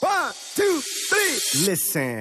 One, 0.00 0.32
two, 0.56 0.80
three. 1.08 1.66
Listen. 1.66 2.20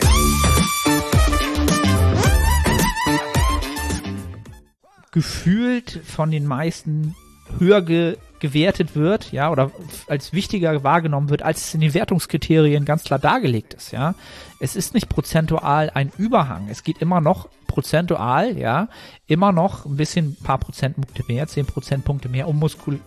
gefühlt 5.12 6.02
von 6.05 6.31
den 6.31 6.46
meisten 6.46 7.15
höher 7.57 7.81
ge 7.81 8.18
gewertet 8.39 8.96
wird, 8.96 9.34
ja, 9.34 9.52
oder 9.52 9.70
als 10.07 10.31
wichtiger 10.31 10.81
wahrgenommen 10.81 11.29
wird, 11.29 11.42
als 11.42 11.68
es 11.68 11.73
in 11.73 11.81
den 11.81 11.94
Wertungskriterien 11.94 12.86
ganz 12.86 13.04
klar 13.04 13.20
dargelegt 13.20 13.73
ist, 13.73 13.91
ja. 13.91 14.16
Es 14.61 14.77
ist 14.77 14.93
nicht 14.93 15.09
prozentual 15.09 15.89
ein 15.93 16.09
Überhang. 16.18 16.70
Es 16.70 16.84
geht 16.84 17.00
immer 17.00 17.20
noch 17.20 17.50
prozentual, 17.68 18.57
ja, 18.57 18.88
immer 19.27 19.52
noch 19.52 19.86
ein 19.86 19.98
bisschen, 19.98 20.38
ein 20.39 20.43
paar 20.43 20.57
Prozentpunkte 20.57 21.25
mehr, 21.27 21.48
zehn 21.48 21.66
Prozentpunkte 21.66 22.30
mehr 22.30 22.48
um, 22.48 22.57
Muskul 22.59 23.02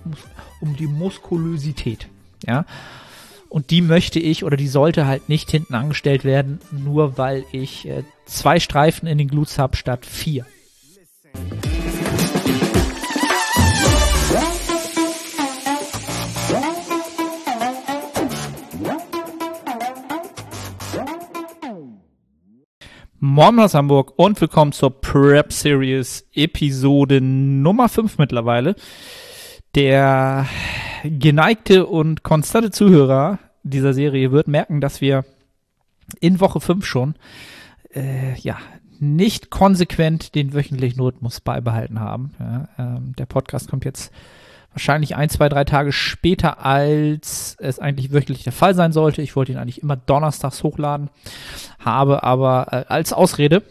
um 0.60 0.76
die 0.76 0.86
Muskulosität, 0.86 2.08
ja. 2.46 2.66
Und 3.52 3.68
die 3.68 3.82
möchte 3.82 4.18
ich 4.18 4.44
oder 4.44 4.56
die 4.56 4.66
sollte 4.66 5.06
halt 5.06 5.28
nicht 5.28 5.50
hinten 5.50 5.74
angestellt 5.74 6.24
werden, 6.24 6.60
nur 6.70 7.18
weil 7.18 7.44
ich 7.52 7.86
äh, 7.86 8.02
zwei 8.24 8.58
Streifen 8.58 9.06
in 9.06 9.18
den 9.18 9.28
Glutes 9.28 9.58
habe 9.58 9.76
statt 9.76 10.06
vier. 10.06 10.46
Moin 23.20 23.58
aus 23.58 23.74
Hamburg 23.74 24.14
und 24.16 24.40
willkommen 24.40 24.72
zur 24.72 24.98
Prep 24.98 25.52
Series 25.52 26.26
Episode 26.32 27.20
Nummer 27.20 27.90
5 27.90 28.16
mittlerweile. 28.16 28.76
Der 29.74 30.46
geneigte 31.04 31.86
und 31.86 32.22
konstante 32.22 32.70
Zuhörer 32.70 33.38
dieser 33.62 33.94
Serie 33.94 34.32
wird 34.32 34.48
merken, 34.48 34.80
dass 34.80 35.00
wir 35.00 35.24
in 36.20 36.40
Woche 36.40 36.60
5 36.60 36.84
schon 36.84 37.14
äh, 37.94 38.34
ja 38.38 38.58
nicht 38.98 39.50
konsequent 39.50 40.34
den 40.34 40.52
wöchentlichen 40.52 41.00
Rhythmus 41.00 41.40
beibehalten 41.40 41.98
haben. 41.98 42.34
Ja, 42.38 42.68
ähm, 42.78 43.14
der 43.16 43.26
Podcast 43.26 43.68
kommt 43.68 43.84
jetzt 43.84 44.12
wahrscheinlich 44.72 45.16
ein, 45.16 45.28
zwei, 45.28 45.48
drei 45.48 45.64
Tage 45.64 45.92
später, 45.92 46.64
als 46.64 47.56
es 47.58 47.78
eigentlich 47.78 48.12
wöchentlich 48.12 48.44
der 48.44 48.52
Fall 48.52 48.74
sein 48.74 48.92
sollte. 48.92 49.20
Ich 49.20 49.36
wollte 49.36 49.52
ihn 49.52 49.58
eigentlich 49.58 49.82
immer 49.82 49.96
donnerstags 49.96 50.62
hochladen, 50.62 51.10
habe 51.78 52.22
aber 52.22 52.68
äh, 52.70 52.84
als 52.88 53.12
Ausrede, 53.12 53.62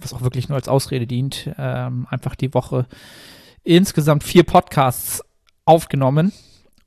was 0.00 0.14
auch 0.14 0.22
wirklich 0.22 0.48
nur 0.48 0.56
als 0.56 0.68
Ausrede 0.68 1.06
dient, 1.06 1.50
ähm, 1.58 2.06
einfach 2.10 2.34
die 2.34 2.54
Woche 2.54 2.86
insgesamt 3.62 4.24
vier 4.24 4.44
Podcasts 4.44 5.22
aufgenommen 5.66 6.32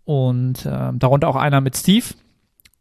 und 0.05 0.67
ähm, 0.69 0.99
darunter 0.99 1.27
auch 1.27 1.35
einer 1.35 1.61
mit 1.61 1.77
Steve 1.77 2.05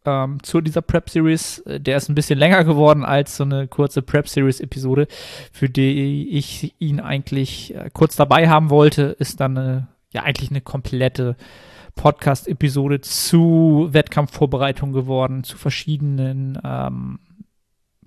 ähm, 0.05 0.41
zu 0.43 0.61
dieser 0.61 0.81
Prep 0.81 1.09
Series. 1.09 1.63
Der 1.65 1.97
ist 1.97 2.09
ein 2.09 2.15
bisschen 2.15 2.39
länger 2.39 2.63
geworden 2.63 3.05
als 3.05 3.37
so 3.37 3.43
eine 3.43 3.67
kurze 3.67 4.01
Prep 4.01 4.27
Series 4.27 4.59
Episode, 4.59 5.07
für 5.51 5.69
die 5.69 6.29
ich 6.29 6.73
ihn 6.79 6.99
eigentlich 6.99 7.73
äh, 7.75 7.89
kurz 7.93 8.15
dabei 8.15 8.49
haben 8.49 8.69
wollte. 8.69 9.15
Ist 9.19 9.39
dann 9.39 9.57
eine 9.57 9.87
ja 10.11 10.23
eigentlich 10.23 10.51
eine 10.51 10.61
komplette 10.61 11.35
Podcast-Episode 11.95 13.01
zu 13.01 13.89
Wettkampfvorbereitung 13.91 14.93
geworden, 14.93 15.43
zu 15.43 15.57
verschiedenen 15.57 16.59
ähm, 16.63 17.19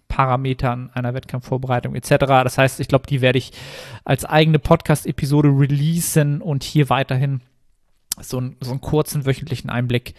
Parametern 0.08 0.91
einer 0.95 1.14
Wettkampfvorbereitung 1.14 1.95
etc. 1.95 2.11
Das 2.19 2.58
heißt, 2.58 2.80
ich 2.80 2.89
glaube, 2.89 3.06
die 3.06 3.20
werde 3.20 3.39
ich 3.39 3.53
als 4.05 4.25
eigene 4.25 4.58
Podcast-Episode 4.58 5.48
releasen 5.48 6.41
und 6.41 6.64
hier 6.64 6.89
weiterhin 6.89 7.41
so, 8.20 8.41
ein, 8.41 8.56
so 8.61 8.70
einen 8.70 8.81
kurzen 8.81 9.27
wöchentlichen 9.27 9.70
Einblick 9.70 10.14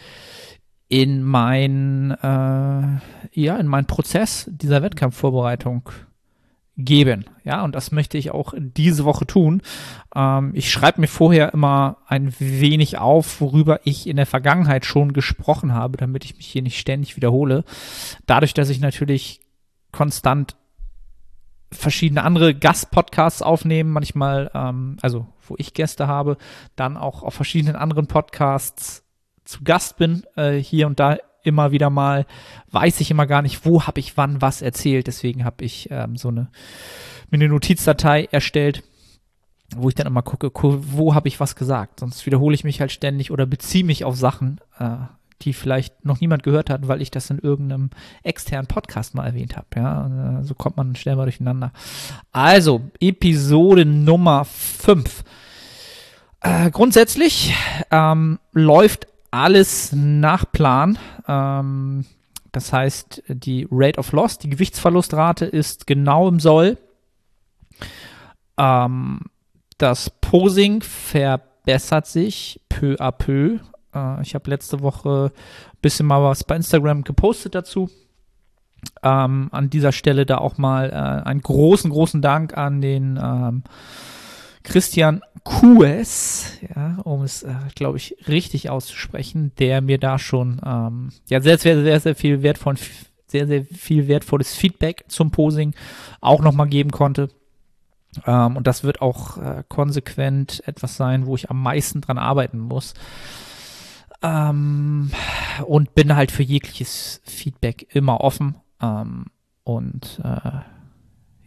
in 0.89 1.21
mein 1.21 2.11
äh, 2.11 2.99
ja 3.33 3.57
in 3.57 3.67
meinen 3.67 3.87
Prozess 3.87 4.49
dieser 4.49 4.81
Wettkampfvorbereitung 4.81 5.89
geben. 6.77 7.25
Ja, 7.43 7.63
und 7.63 7.73
das 7.73 7.91
möchte 7.91 8.17
ich 8.17 8.31
auch 8.31 8.53
diese 8.57 9.03
Woche 9.03 9.25
tun. 9.25 9.61
Ähm, 10.15 10.51
ich 10.53 10.71
schreibe 10.71 11.01
mir 11.01 11.07
vorher 11.07 11.53
immer 11.53 11.97
ein 12.07 12.33
wenig 12.39 12.99
auf, 12.99 13.41
worüber 13.41 13.81
ich 13.83 14.07
in 14.07 14.15
der 14.15 14.27
Vergangenheit 14.27 14.85
schon 14.85 15.11
gesprochen 15.11 15.73
habe, 15.73 15.97
damit 15.97 16.23
ich 16.23 16.37
mich 16.37 16.45
hier 16.45 16.61
nicht 16.61 16.79
ständig 16.79 17.15
wiederhole. 17.15 17.63
Dadurch, 18.27 18.53
dass 18.53 18.69
ich 18.69 18.79
natürlich 18.79 19.41
konstant 19.91 20.55
verschiedene 21.71 22.23
andere 22.23 22.53
Gastpodcasts 22.53 23.41
aufnehme, 23.41 23.89
manchmal, 23.89 24.51
ähm, 24.53 24.97
also 25.01 25.27
wo 25.49 25.55
ich 25.57 25.73
Gäste 25.73 26.07
habe, 26.07 26.37
dann 26.75 26.97
auch 26.97 27.23
auf 27.23 27.33
verschiedenen 27.33 27.75
anderen 27.75 28.07
Podcasts 28.07 29.03
zu 29.45 29.63
Gast 29.63 29.97
bin, 29.97 30.23
äh, 30.35 30.53
hier 30.53 30.87
und 30.87 30.99
da 30.99 31.17
immer 31.43 31.71
wieder 31.71 31.89
mal, 31.89 32.25
weiß 32.71 32.99
ich 32.99 33.09
immer 33.09 33.25
gar 33.25 33.41
nicht, 33.41 33.65
wo 33.65 33.83
habe 33.83 33.99
ich 33.99 34.17
wann 34.17 34.41
was 34.41 34.61
erzählt. 34.61 35.07
Deswegen 35.07 35.45
habe 35.45 35.63
ich 35.63 35.89
ähm, 35.89 36.17
so 36.17 36.27
eine, 36.27 36.49
mir 37.29 37.37
eine 37.37 37.47
Notizdatei 37.47 38.27
erstellt, 38.31 38.83
wo 39.75 39.89
ich 39.89 39.95
dann 39.95 40.07
immer 40.07 40.21
gucke, 40.21 40.51
wo 40.53 41.15
habe 41.15 41.27
ich 41.27 41.39
was 41.39 41.55
gesagt. 41.55 42.01
Sonst 42.01 42.25
wiederhole 42.25 42.53
ich 42.53 42.63
mich 42.63 42.81
halt 42.81 42.91
ständig 42.91 43.31
oder 43.31 43.45
beziehe 43.45 43.85
mich 43.85 44.03
auf 44.03 44.15
Sachen, 44.15 44.59
äh, 44.79 44.97
die 45.41 45.53
vielleicht 45.53 46.05
noch 46.05 46.19
niemand 46.19 46.43
gehört 46.43 46.69
hat, 46.69 46.87
weil 46.87 47.01
ich 47.01 47.11
das 47.11 47.29
in 47.29 47.39
irgendeinem 47.39 47.89
externen 48.23 48.67
Podcast 48.67 49.15
mal 49.15 49.25
erwähnt 49.25 49.55
habe. 49.55 49.67
Ja, 49.75 50.39
äh, 50.39 50.43
so 50.43 50.55
kommt 50.55 50.77
man 50.77 50.95
schnell 50.95 51.15
mal 51.15 51.25
durcheinander. 51.25 51.71
Also, 52.31 52.81
Episode 52.99 53.85
Nummer 53.85 54.45
5. 54.45 55.23
Äh, 56.41 56.71
grundsätzlich 56.71 57.53
ähm, 57.91 58.39
läuft 58.51 59.07
alles 59.31 59.91
nach 59.93 60.51
Plan. 60.51 60.97
Ähm, 61.27 62.05
das 62.51 62.73
heißt, 62.73 63.23
die 63.27 63.67
Rate 63.69 63.99
of 63.99 64.11
Loss, 64.11 64.37
die 64.39 64.49
Gewichtsverlustrate 64.49 65.45
ist 65.45 65.85
genau 65.87 66.27
im 66.27 66.39
Soll. 66.39 66.77
Ähm, 68.57 69.21
das 69.77 70.09
Posing 70.09 70.81
verbessert 70.81 72.07
sich 72.07 72.61
peu 72.69 72.95
à 72.95 73.11
peu. 73.11 73.59
Äh, 73.93 74.21
ich 74.21 74.35
habe 74.35 74.49
letzte 74.49 74.81
Woche 74.81 75.31
ein 75.33 75.81
bisschen 75.81 76.05
mal 76.05 76.23
was 76.23 76.43
bei 76.43 76.55
Instagram 76.55 77.03
gepostet 77.03 77.55
dazu. 77.55 77.89
Ähm, 79.03 79.49
an 79.51 79.69
dieser 79.69 79.91
Stelle 79.91 80.25
da 80.25 80.37
auch 80.37 80.57
mal 80.57 80.89
äh, 80.89 81.27
einen 81.27 81.41
großen, 81.41 81.89
großen 81.89 82.21
Dank 82.21 82.57
an 82.57 82.81
den 82.81 83.19
ähm, 83.21 83.63
Christian 84.63 85.21
Kues, 85.43 86.51
ja, 86.75 86.97
um 87.03 87.23
es, 87.23 87.43
äh, 87.43 87.53
glaube 87.73 87.97
ich, 87.97 88.17
richtig 88.27 88.69
auszusprechen, 88.69 89.53
der 89.59 89.81
mir 89.81 89.97
da 89.97 90.19
schon 90.19 90.61
ähm, 90.65 91.09
ja 91.27 91.39
sehr, 91.41 91.57
sehr, 91.57 91.81
sehr, 91.81 91.99
sehr 91.99 92.15
viel 92.15 92.43
wertvoll, 92.43 92.75
sehr, 93.27 93.47
sehr 93.47 93.65
viel 93.65 94.07
wertvolles 94.07 94.55
Feedback 94.55 95.05
zum 95.07 95.31
Posing 95.31 95.73
auch 96.21 96.41
nochmal 96.41 96.67
geben 96.67 96.91
konnte. 96.91 97.29
Ähm, 98.25 98.57
und 98.57 98.67
das 98.67 98.83
wird 98.83 99.01
auch 99.01 99.37
äh, 99.37 99.63
konsequent 99.67 100.63
etwas 100.67 100.97
sein, 100.97 101.25
wo 101.25 101.35
ich 101.35 101.49
am 101.49 101.61
meisten 101.61 102.01
dran 102.01 102.17
arbeiten 102.17 102.59
muss. 102.59 102.93
Ähm, 104.21 105.11
und 105.65 105.95
bin 105.95 106.15
halt 106.15 106.31
für 106.31 106.43
jegliches 106.43 107.21
Feedback 107.23 107.87
immer 107.93 108.21
offen. 108.21 108.55
Ähm, 108.81 109.25
und 109.63 110.21
äh, 110.23 110.61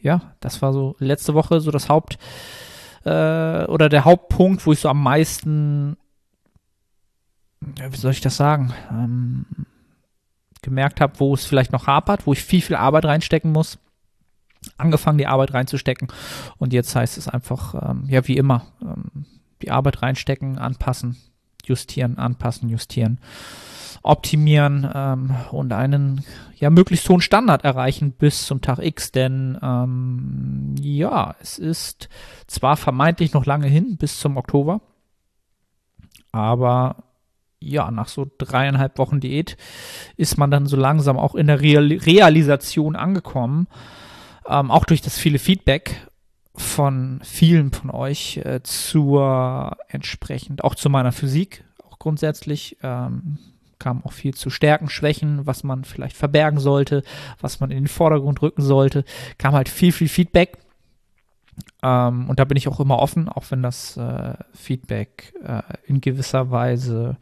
ja, 0.01 0.35
das 0.41 0.63
war 0.63 0.73
so 0.73 0.97
letzte 0.99 1.35
Woche 1.35 1.61
so 1.61 1.71
das 1.71 1.89
Haupt 1.89 2.19
äh, 3.05 3.65
oder 3.65 3.89
der 3.89 4.05
Hauptpunkt, 4.05 4.67
wo 4.67 4.73
ich 4.73 4.81
so 4.81 4.89
am 4.89 5.03
meisten, 5.03 5.97
wie 7.61 7.97
soll 7.97 8.13
ich 8.13 8.21
das 8.21 8.37
sagen, 8.37 8.73
ähm, 8.91 9.47
gemerkt 10.63 11.01
habe, 11.01 11.19
wo 11.19 11.35
es 11.35 11.47
vielleicht 11.47 11.73
noch 11.73 11.87
hapert, 11.87 12.27
wo 12.27 12.33
ich 12.33 12.43
viel, 12.43 12.61
viel 12.61 12.77
Arbeit 12.77 13.05
reinstecken 13.05 13.53
muss. 13.53 13.79
Angefangen, 14.77 15.17
die 15.17 15.27
Arbeit 15.27 15.55
reinzustecken. 15.55 16.09
Und 16.59 16.75
jetzt 16.75 16.95
heißt 16.95 17.17
es 17.17 17.29
einfach, 17.29 17.75
ähm, 17.91 18.05
ja, 18.09 18.27
wie 18.29 18.37
immer, 18.37 18.67
ähm, 18.83 19.25
die 19.63 19.71
Arbeit 19.71 20.03
reinstecken, 20.03 20.59
anpassen, 20.59 21.17
justieren, 21.69 22.19
anpassen, 22.19 22.69
justieren 22.69 23.19
optimieren 24.03 24.91
ähm, 24.95 25.35
und 25.51 25.73
einen 25.73 26.25
ja 26.57 26.71
möglichst 26.71 27.09
hohen 27.09 27.21
Standard 27.21 27.65
erreichen 27.65 28.13
bis 28.13 28.47
zum 28.47 28.61
Tag 28.61 28.79
X, 28.79 29.13
denn 29.13 29.59
ähm, 29.63 30.75
ja, 30.81 31.35
es 31.41 31.59
ist 31.59 32.09
zwar 32.47 32.77
vermeintlich 32.77 33.33
noch 33.33 33.47
lange 33.47 33.67
hin 33.67 33.97
bis 33.99 34.19
zum 34.19 34.37
Oktober, 34.37 34.81
aber 36.33 37.05
ja, 37.63 37.91
nach 37.91 38.09
so 38.09 38.27
dreieinhalb 38.39 38.97
Wochen 38.97 39.21
Diät 39.21 39.59
ist 40.17 40.39
man 40.39 40.51
dann 40.51 40.65
so 40.65 40.77
langsam 40.77 41.19
auch 41.19 41.35
in 41.35 41.47
der 41.47 41.61
Real 41.61 41.93
Realisation 41.93 42.97
angekommen, 42.97 43.67
ähm, 44.49 44.71
auch 44.71 44.87
durch 44.87 45.03
das 45.03 45.19
viele 45.19 45.39
Feedback 45.39 46.09
von 46.55 47.21
vielen 47.23 47.73
von 47.73 47.91
euch 47.91 48.39
äh, 48.39 48.63
zur 48.63 49.77
entsprechend 49.89 50.65
auch 50.65 50.75
zu 50.75 50.91
meiner 50.91 51.13
Physik 51.13 51.65
auch 51.89 51.99
grundsätzlich 51.99 52.77
ähm, 52.83 53.39
kam 53.81 54.05
auch 54.05 54.13
viel 54.13 54.35
zu 54.35 54.51
Stärken, 54.51 54.89
Schwächen, 54.89 55.47
was 55.47 55.65
man 55.65 55.83
vielleicht 55.85 56.17
verbergen 56.17 56.61
sollte, 56.61 57.03
was 57.41 57.59
man 57.59 57.73
in 57.73 57.79
den 57.79 57.89
Vordergrund 57.89 58.43
rücken 58.43 58.63
sollte. 58.63 59.05
Kam 59.39 59.55
halt 59.55 59.69
viel, 59.69 59.91
viel 59.91 60.09
Feedback. 60.09 60.59
Ähm, 61.83 62.29
und 62.29 62.39
da 62.39 62.45
bin 62.45 62.57
ich 62.57 62.69
auch 62.69 62.79
immer 62.79 63.01
offen, 63.01 63.29
auch 63.29 63.45
wenn 63.51 63.63
das 63.63 63.97
äh, 63.97 64.35
Feedback 64.53 65.35
äh, 65.43 65.63
in 65.87 66.01
gewisser 66.01 66.51
Weise 66.51 67.17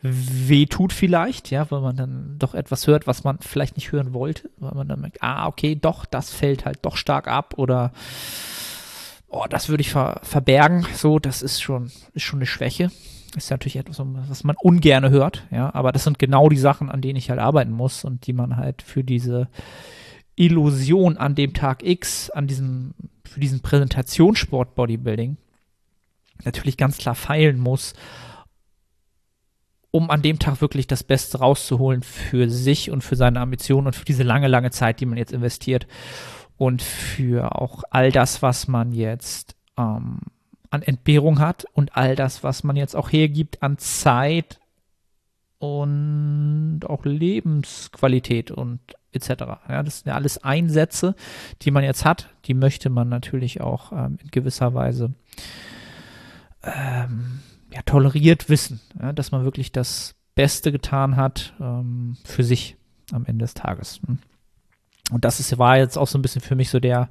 weh 0.00 0.66
tut 0.66 0.92
vielleicht, 0.92 1.50
ja, 1.50 1.70
weil 1.70 1.80
man 1.80 1.96
dann 1.96 2.36
doch 2.38 2.54
etwas 2.54 2.86
hört, 2.86 3.06
was 3.06 3.24
man 3.24 3.38
vielleicht 3.40 3.76
nicht 3.76 3.90
hören 3.90 4.14
wollte, 4.14 4.50
weil 4.58 4.74
man 4.74 4.88
dann 4.88 5.00
merkt, 5.00 5.22
ah, 5.22 5.46
okay, 5.46 5.74
doch, 5.74 6.04
das 6.04 6.30
fällt 6.30 6.64
halt 6.64 6.78
doch 6.82 6.96
stark 6.96 7.26
ab 7.26 7.54
oder 7.56 7.92
oh, 9.28 9.44
das 9.50 9.68
würde 9.68 9.80
ich 9.80 9.90
ver 9.90 10.20
verbergen, 10.22 10.86
so, 10.94 11.18
das 11.18 11.42
ist 11.42 11.60
schon, 11.60 11.90
ist 12.14 12.22
schon 12.22 12.38
eine 12.38 12.46
Schwäche. 12.46 12.90
Ist 13.36 13.50
natürlich 13.50 13.76
etwas, 13.76 14.00
was 14.00 14.42
man 14.42 14.56
ungerne 14.58 15.10
hört, 15.10 15.44
ja, 15.50 15.72
aber 15.74 15.92
das 15.92 16.04
sind 16.04 16.18
genau 16.18 16.48
die 16.48 16.56
Sachen, 16.56 16.90
an 16.90 17.02
denen 17.02 17.16
ich 17.16 17.28
halt 17.28 17.40
arbeiten 17.40 17.72
muss 17.72 18.04
und 18.04 18.26
die 18.26 18.32
man 18.32 18.56
halt 18.56 18.80
für 18.80 19.04
diese 19.04 19.48
Illusion 20.34 21.18
an 21.18 21.34
dem 21.34 21.52
Tag 21.52 21.84
X, 21.84 22.30
an 22.30 22.46
diesem, 22.46 22.94
für 23.24 23.40
diesen 23.40 23.60
Präsentationssport 23.60 24.74
Bodybuilding 24.74 25.36
natürlich 26.44 26.76
ganz 26.76 26.96
klar 26.96 27.14
feilen 27.14 27.58
muss 27.58 27.94
um 29.90 30.10
an 30.10 30.22
dem 30.22 30.38
Tag 30.38 30.60
wirklich 30.60 30.86
das 30.86 31.02
Beste 31.02 31.38
rauszuholen 31.38 32.02
für 32.02 32.50
sich 32.50 32.90
und 32.90 33.02
für 33.02 33.16
seine 33.16 33.40
Ambitionen 33.40 33.88
und 33.88 33.96
für 33.96 34.04
diese 34.04 34.22
lange, 34.22 34.48
lange 34.48 34.70
Zeit, 34.70 35.00
die 35.00 35.06
man 35.06 35.18
jetzt 35.18 35.32
investiert 35.32 35.86
und 36.56 36.82
für 36.82 37.56
auch 37.56 37.84
all 37.90 38.12
das, 38.12 38.42
was 38.42 38.68
man 38.68 38.92
jetzt 38.92 39.56
ähm, 39.78 40.20
an 40.70 40.82
Entbehrung 40.82 41.38
hat 41.38 41.64
und 41.72 41.96
all 41.96 42.16
das, 42.16 42.44
was 42.44 42.64
man 42.64 42.76
jetzt 42.76 42.94
auch 42.94 43.10
hergibt 43.10 43.62
an 43.62 43.78
Zeit 43.78 44.60
und 45.58 46.80
auch 46.84 47.04
Lebensqualität 47.04 48.50
und 48.50 48.80
etc. 49.12 49.30
Ja, 49.68 49.82
das 49.82 50.00
sind 50.00 50.08
ja 50.08 50.14
alles 50.14 50.38
Einsätze, 50.44 51.14
die 51.62 51.70
man 51.70 51.84
jetzt 51.84 52.04
hat, 52.04 52.28
die 52.44 52.54
möchte 52.54 52.90
man 52.90 53.08
natürlich 53.08 53.60
auch 53.60 53.92
ähm, 53.92 54.18
in 54.22 54.30
gewisser 54.30 54.74
Weise 54.74 55.14
ähm, 56.62 57.40
ja, 57.72 57.82
toleriert 57.82 58.48
wissen, 58.48 58.80
ja, 59.00 59.12
dass 59.12 59.32
man 59.32 59.44
wirklich 59.44 59.72
das 59.72 60.14
Beste 60.34 60.72
getan 60.72 61.16
hat 61.16 61.54
ähm, 61.60 62.16
für 62.24 62.44
sich 62.44 62.76
am 63.12 63.26
Ende 63.26 63.44
des 63.44 63.54
Tages. 63.54 64.00
Hm. 64.06 64.18
Und 65.10 65.24
das 65.24 65.40
ist, 65.40 65.56
war 65.58 65.78
jetzt 65.78 65.96
auch 65.96 66.06
so 66.06 66.18
ein 66.18 66.22
bisschen 66.22 66.40
für 66.40 66.54
mich 66.54 66.70
so 66.70 66.80
der, 66.80 67.08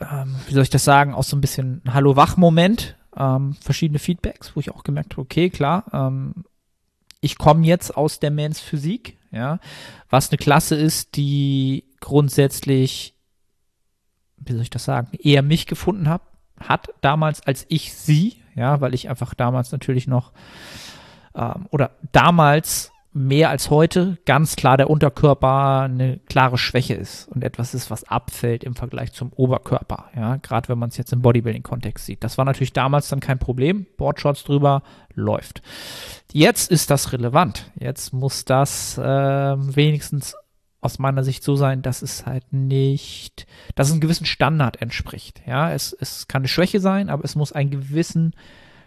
ähm, 0.00 0.36
wie 0.46 0.54
soll 0.54 0.62
ich 0.62 0.70
das 0.70 0.84
sagen, 0.84 1.14
auch 1.14 1.24
so 1.24 1.36
ein 1.36 1.40
bisschen 1.40 1.82
Hallo-Wach-Moment, 1.88 2.96
ähm, 3.16 3.54
verschiedene 3.60 3.98
Feedbacks, 3.98 4.54
wo 4.54 4.60
ich 4.60 4.70
auch 4.70 4.84
gemerkt 4.84 5.14
habe, 5.14 5.22
okay, 5.22 5.50
klar, 5.50 5.84
ähm, 5.92 6.44
ich 7.20 7.38
komme 7.38 7.66
jetzt 7.66 7.96
aus 7.96 8.20
der 8.20 8.30
Mans 8.30 8.60
Physik, 8.60 9.16
ja, 9.30 9.58
was 10.10 10.30
eine 10.30 10.38
Klasse 10.38 10.74
ist, 10.74 11.16
die 11.16 11.84
grundsätzlich, 12.00 13.14
wie 14.36 14.52
soll 14.52 14.62
ich 14.62 14.70
das 14.70 14.84
sagen, 14.84 15.08
eher 15.18 15.42
mich 15.42 15.66
gefunden 15.66 16.08
hat, 16.08 16.22
hat 16.58 16.88
damals 17.00 17.40
als 17.46 17.64
ich 17.68 17.94
sie, 17.94 18.41
ja, 18.54 18.80
weil 18.80 18.94
ich 18.94 19.08
einfach 19.08 19.34
damals 19.34 19.72
natürlich 19.72 20.06
noch 20.06 20.32
ähm, 21.34 21.66
oder 21.70 21.90
damals 22.12 22.92
mehr 23.14 23.50
als 23.50 23.68
heute 23.68 24.16
ganz 24.24 24.56
klar 24.56 24.78
der 24.78 24.88
Unterkörper 24.88 25.82
eine 25.82 26.18
klare 26.26 26.56
Schwäche 26.56 26.94
ist 26.94 27.28
und 27.28 27.44
etwas 27.44 27.74
ist, 27.74 27.90
was 27.90 28.04
abfällt 28.04 28.64
im 28.64 28.74
Vergleich 28.74 29.12
zum 29.12 29.32
Oberkörper. 29.34 30.06
Ja, 30.16 30.36
gerade 30.36 30.70
wenn 30.70 30.78
man 30.78 30.88
es 30.88 30.96
jetzt 30.96 31.12
im 31.12 31.20
Bodybuilding-Kontext 31.20 32.06
sieht. 32.06 32.24
Das 32.24 32.38
war 32.38 32.46
natürlich 32.46 32.72
damals 32.72 33.08
dann 33.08 33.20
kein 33.20 33.38
Problem. 33.38 33.86
Boardshots 33.98 34.44
drüber 34.44 34.82
läuft. 35.14 35.62
Jetzt 36.32 36.70
ist 36.70 36.90
das 36.90 37.12
relevant. 37.12 37.70
Jetzt 37.78 38.14
muss 38.14 38.46
das 38.46 38.96
äh, 38.96 39.02
wenigstens 39.02 40.34
aus 40.82 40.98
meiner 40.98 41.24
Sicht 41.24 41.44
so 41.44 41.56
sein, 41.56 41.80
dass 41.80 42.02
es 42.02 42.26
halt 42.26 42.52
nicht, 42.52 43.46
dass 43.76 43.86
es 43.86 43.92
einem 43.92 44.00
gewissen 44.00 44.26
Standard 44.26 44.82
entspricht. 44.82 45.40
Ja, 45.46 45.72
es, 45.72 45.96
es 45.98 46.28
kann 46.28 46.40
eine 46.40 46.48
Schwäche 46.48 46.80
sein, 46.80 47.08
aber 47.08 47.24
es 47.24 47.36
muss 47.36 47.52
einen 47.52 47.70
gewissen 47.70 48.34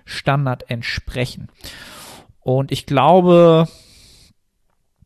Standard 0.04 0.70
entsprechen. 0.70 1.48
Und 2.42 2.72
ich 2.72 2.86
glaube, 2.86 3.68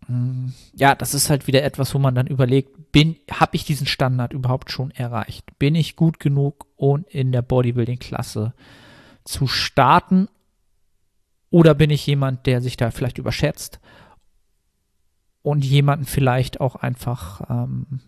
hm, 0.07 0.53
ja, 0.73 0.95
das 0.95 1.13
ist 1.13 1.29
halt 1.29 1.45
wieder 1.45 1.63
etwas, 1.63 1.93
wo 1.93 1.99
man 1.99 2.15
dann 2.15 2.25
überlegt, 2.25 2.91
bin, 2.91 3.15
habe 3.31 3.55
ich 3.55 3.65
diesen 3.65 3.85
Standard 3.85 4.33
überhaupt 4.33 4.71
schon 4.71 4.89
erreicht? 4.89 5.59
Bin 5.59 5.75
ich 5.75 5.95
gut 5.95 6.19
genug, 6.19 6.65
um 6.75 7.05
in 7.07 7.31
der 7.31 7.43
Bodybuilding-Klasse 7.43 8.55
zu 9.23 9.45
starten? 9.45 10.27
Oder 11.51 11.75
bin 11.75 11.91
ich 11.91 12.07
jemand, 12.07 12.47
der 12.47 12.61
sich 12.61 12.77
da 12.77 12.89
vielleicht 12.89 13.19
überschätzt? 13.19 13.79
Und 15.49 15.65
jemanden 15.65 16.05
vielleicht 16.05 16.61
auch 16.61 16.75
einfach, 16.75 17.41
ähm, 17.49 18.01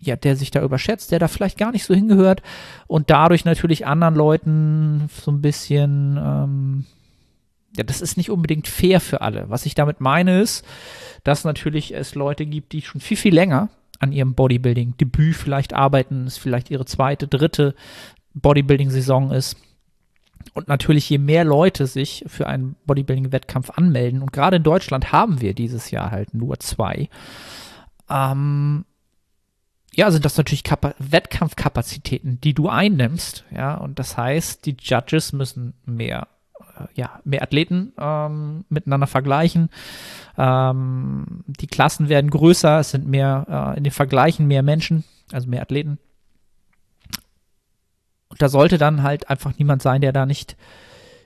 ja, 0.00 0.16
der 0.16 0.34
sich 0.34 0.50
da 0.50 0.62
überschätzt, 0.62 1.12
der 1.12 1.18
da 1.18 1.28
vielleicht 1.28 1.58
gar 1.58 1.72
nicht 1.72 1.84
so 1.84 1.94
hingehört 1.94 2.42
und 2.86 3.10
dadurch 3.10 3.44
natürlich 3.44 3.86
anderen 3.86 4.14
Leuten 4.14 5.08
so 5.12 5.30
ein 5.30 5.42
bisschen, 5.42 6.16
ähm, 6.16 6.84
ja, 7.76 7.84
das 7.84 8.00
ist 8.00 8.16
nicht 8.16 8.30
unbedingt 8.30 8.66
fair 8.66 9.00
für 9.00 9.20
alle. 9.20 9.50
Was 9.50 9.66
ich 9.66 9.74
damit 9.74 10.00
meine 10.00 10.40
ist, 10.40 10.64
dass 11.22 11.44
natürlich 11.44 11.94
es 11.94 12.14
Leute 12.14 12.46
gibt, 12.46 12.72
die 12.72 12.80
schon 12.80 13.02
viel, 13.02 13.18
viel 13.18 13.34
länger 13.34 13.68
an 13.98 14.12
ihrem 14.12 14.32
Bodybuilding-Debüt 14.32 15.36
vielleicht 15.36 15.74
arbeiten, 15.74 16.26
es 16.26 16.38
vielleicht 16.38 16.70
ihre 16.70 16.86
zweite, 16.86 17.28
dritte 17.28 17.74
Bodybuilding-Saison 18.34 19.32
ist 19.32 19.56
und 20.56 20.68
natürlich, 20.68 21.08
je 21.10 21.18
mehr 21.18 21.44
Leute 21.44 21.86
sich 21.86 22.24
für 22.26 22.46
einen 22.46 22.76
Bodybuilding-Wettkampf 22.86 23.70
anmelden, 23.70 24.22
und 24.22 24.32
gerade 24.32 24.56
in 24.56 24.62
Deutschland 24.62 25.12
haben 25.12 25.42
wir 25.42 25.52
dieses 25.52 25.90
Jahr 25.90 26.10
halt 26.10 26.32
nur 26.32 26.58
zwei, 26.58 27.10
ähm, 28.08 28.86
ja, 29.94 30.10
sind 30.10 30.24
das 30.24 30.36
natürlich 30.36 30.64
Kapa 30.64 30.94
Wettkampfkapazitäten, 30.98 32.40
die 32.40 32.54
du 32.54 32.70
einnimmst, 32.70 33.44
ja, 33.54 33.74
und 33.74 33.98
das 33.98 34.16
heißt, 34.16 34.64
die 34.64 34.76
Judges 34.80 35.34
müssen 35.34 35.74
mehr, 35.84 36.28
äh, 36.78 36.86
ja, 36.94 37.20
mehr 37.24 37.42
Athleten 37.42 37.92
ähm, 37.98 38.64
miteinander 38.70 39.06
vergleichen. 39.06 39.68
Ähm, 40.38 41.44
die 41.46 41.66
Klassen 41.66 42.08
werden 42.08 42.30
größer, 42.30 42.80
es 42.80 42.92
sind 42.92 43.06
mehr, 43.06 43.74
äh, 43.74 43.78
in 43.78 43.84
den 43.84 43.92
Vergleichen 43.92 44.46
mehr 44.46 44.62
Menschen, 44.62 45.04
also 45.32 45.48
mehr 45.48 45.62
Athleten. 45.62 45.98
Und 48.36 48.42
da 48.42 48.50
sollte 48.50 48.76
dann 48.76 49.02
halt 49.02 49.30
einfach 49.30 49.56
niemand 49.56 49.80
sein, 49.80 50.02
der 50.02 50.12
da 50.12 50.26
nicht 50.26 50.58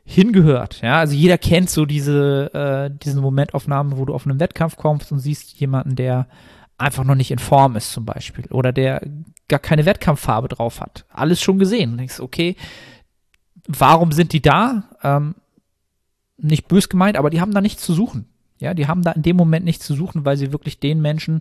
hingehört. 0.04 0.80
Ja, 0.80 1.00
also 1.00 1.12
jeder 1.12 1.38
kennt 1.38 1.68
so 1.68 1.84
diese, 1.84 2.54
äh, 2.54 2.96
diese 3.02 3.20
Momentaufnahmen, 3.20 3.98
wo 3.98 4.04
du 4.04 4.14
auf 4.14 4.28
einen 4.28 4.38
Wettkampf 4.38 4.76
kommst 4.76 5.10
und 5.10 5.18
siehst 5.18 5.58
jemanden, 5.58 5.96
der 5.96 6.28
einfach 6.78 7.02
noch 7.02 7.16
nicht 7.16 7.32
in 7.32 7.40
Form 7.40 7.74
ist 7.74 7.90
zum 7.90 8.04
Beispiel 8.04 8.46
oder 8.52 8.72
der 8.72 9.02
gar 9.48 9.58
keine 9.58 9.86
Wettkampffarbe 9.86 10.46
drauf 10.46 10.80
hat. 10.80 11.04
Alles 11.08 11.42
schon 11.42 11.58
gesehen. 11.58 11.90
Und 11.90 11.98
denkst, 11.98 12.20
okay, 12.20 12.54
warum 13.66 14.12
sind 14.12 14.32
die 14.32 14.40
da? 14.40 14.84
Ähm, 15.02 15.34
nicht 16.36 16.68
bös 16.68 16.88
gemeint, 16.88 17.16
aber 17.16 17.30
die 17.30 17.40
haben 17.40 17.52
da 17.52 17.60
nichts 17.60 17.82
zu 17.82 17.92
suchen. 17.92 18.28
Ja, 18.60 18.72
die 18.72 18.86
haben 18.86 19.02
da 19.02 19.10
in 19.10 19.22
dem 19.22 19.36
Moment 19.36 19.64
nichts 19.64 19.84
zu 19.84 19.94
suchen, 19.94 20.24
weil 20.24 20.36
sie 20.36 20.52
wirklich 20.52 20.78
den 20.78 21.02
Menschen 21.02 21.40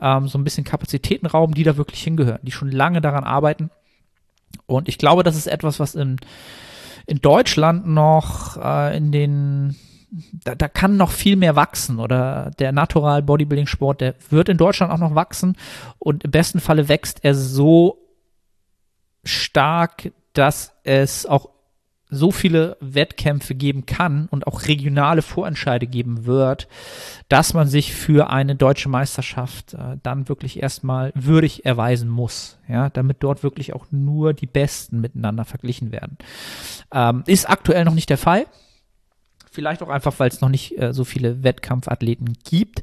ähm, 0.00 0.28
so 0.28 0.38
ein 0.38 0.44
bisschen 0.44 0.62
Kapazitäten 0.62 1.26
rauben, 1.26 1.54
die 1.54 1.64
da 1.64 1.76
wirklich 1.76 2.00
hingehören, 2.00 2.38
die 2.42 2.52
schon 2.52 2.70
lange 2.70 3.00
daran 3.00 3.24
arbeiten 3.24 3.70
und 4.66 4.88
ich 4.88 4.98
glaube, 4.98 5.22
das 5.22 5.36
ist 5.36 5.46
etwas, 5.46 5.80
was 5.80 5.94
in, 5.94 6.16
in 7.06 7.20
Deutschland 7.20 7.86
noch 7.86 8.56
äh, 8.56 8.96
in 8.96 9.12
den 9.12 9.76
da, 10.44 10.54
da 10.54 10.68
kann 10.68 10.96
noch 10.96 11.10
viel 11.10 11.36
mehr 11.36 11.56
wachsen 11.56 11.98
oder 11.98 12.50
der 12.58 12.72
Natural 12.72 13.22
Bodybuilding 13.22 13.66
Sport, 13.66 14.00
der 14.00 14.14
wird 14.28 14.48
in 14.48 14.58
Deutschland 14.58 14.92
auch 14.92 14.98
noch 14.98 15.14
wachsen. 15.14 15.56
Und 15.98 16.24
im 16.24 16.30
besten 16.30 16.60
Falle 16.60 16.88
wächst 16.88 17.20
er 17.22 17.34
so 17.34 17.98
stark, 19.24 20.12
dass 20.32 20.72
es 20.82 21.26
auch 21.26 21.50
so 22.10 22.30
viele 22.30 22.76
Wettkämpfe 22.80 23.54
geben 23.54 23.86
kann 23.86 24.28
und 24.30 24.46
auch 24.46 24.66
regionale 24.66 25.22
Vorentscheide 25.22 25.86
geben 25.86 26.26
wird, 26.26 26.68
dass 27.28 27.54
man 27.54 27.68
sich 27.68 27.94
für 27.94 28.30
eine 28.30 28.56
deutsche 28.56 28.88
Meisterschaft 28.88 29.74
äh, 29.74 29.96
dann 30.02 30.28
wirklich 30.28 30.62
erstmal 30.62 31.12
würdig 31.14 31.64
erweisen 31.64 32.08
muss, 32.08 32.58
ja, 32.68 32.90
damit 32.90 33.18
dort 33.20 33.42
wirklich 33.42 33.72
auch 33.74 33.86
nur 33.90 34.34
die 34.34 34.46
Besten 34.46 35.00
miteinander 35.00 35.44
verglichen 35.44 35.92
werden. 35.92 36.18
Ähm, 36.92 37.22
ist 37.26 37.48
aktuell 37.48 37.84
noch 37.84 37.94
nicht 37.94 38.10
der 38.10 38.18
Fall. 38.18 38.46
Vielleicht 39.52 39.82
auch 39.82 39.88
einfach, 39.88 40.14
weil 40.18 40.28
es 40.28 40.40
noch 40.40 40.48
nicht 40.48 40.78
äh, 40.80 40.92
so 40.92 41.04
viele 41.04 41.42
Wettkampfathleten 41.42 42.36
gibt. 42.44 42.82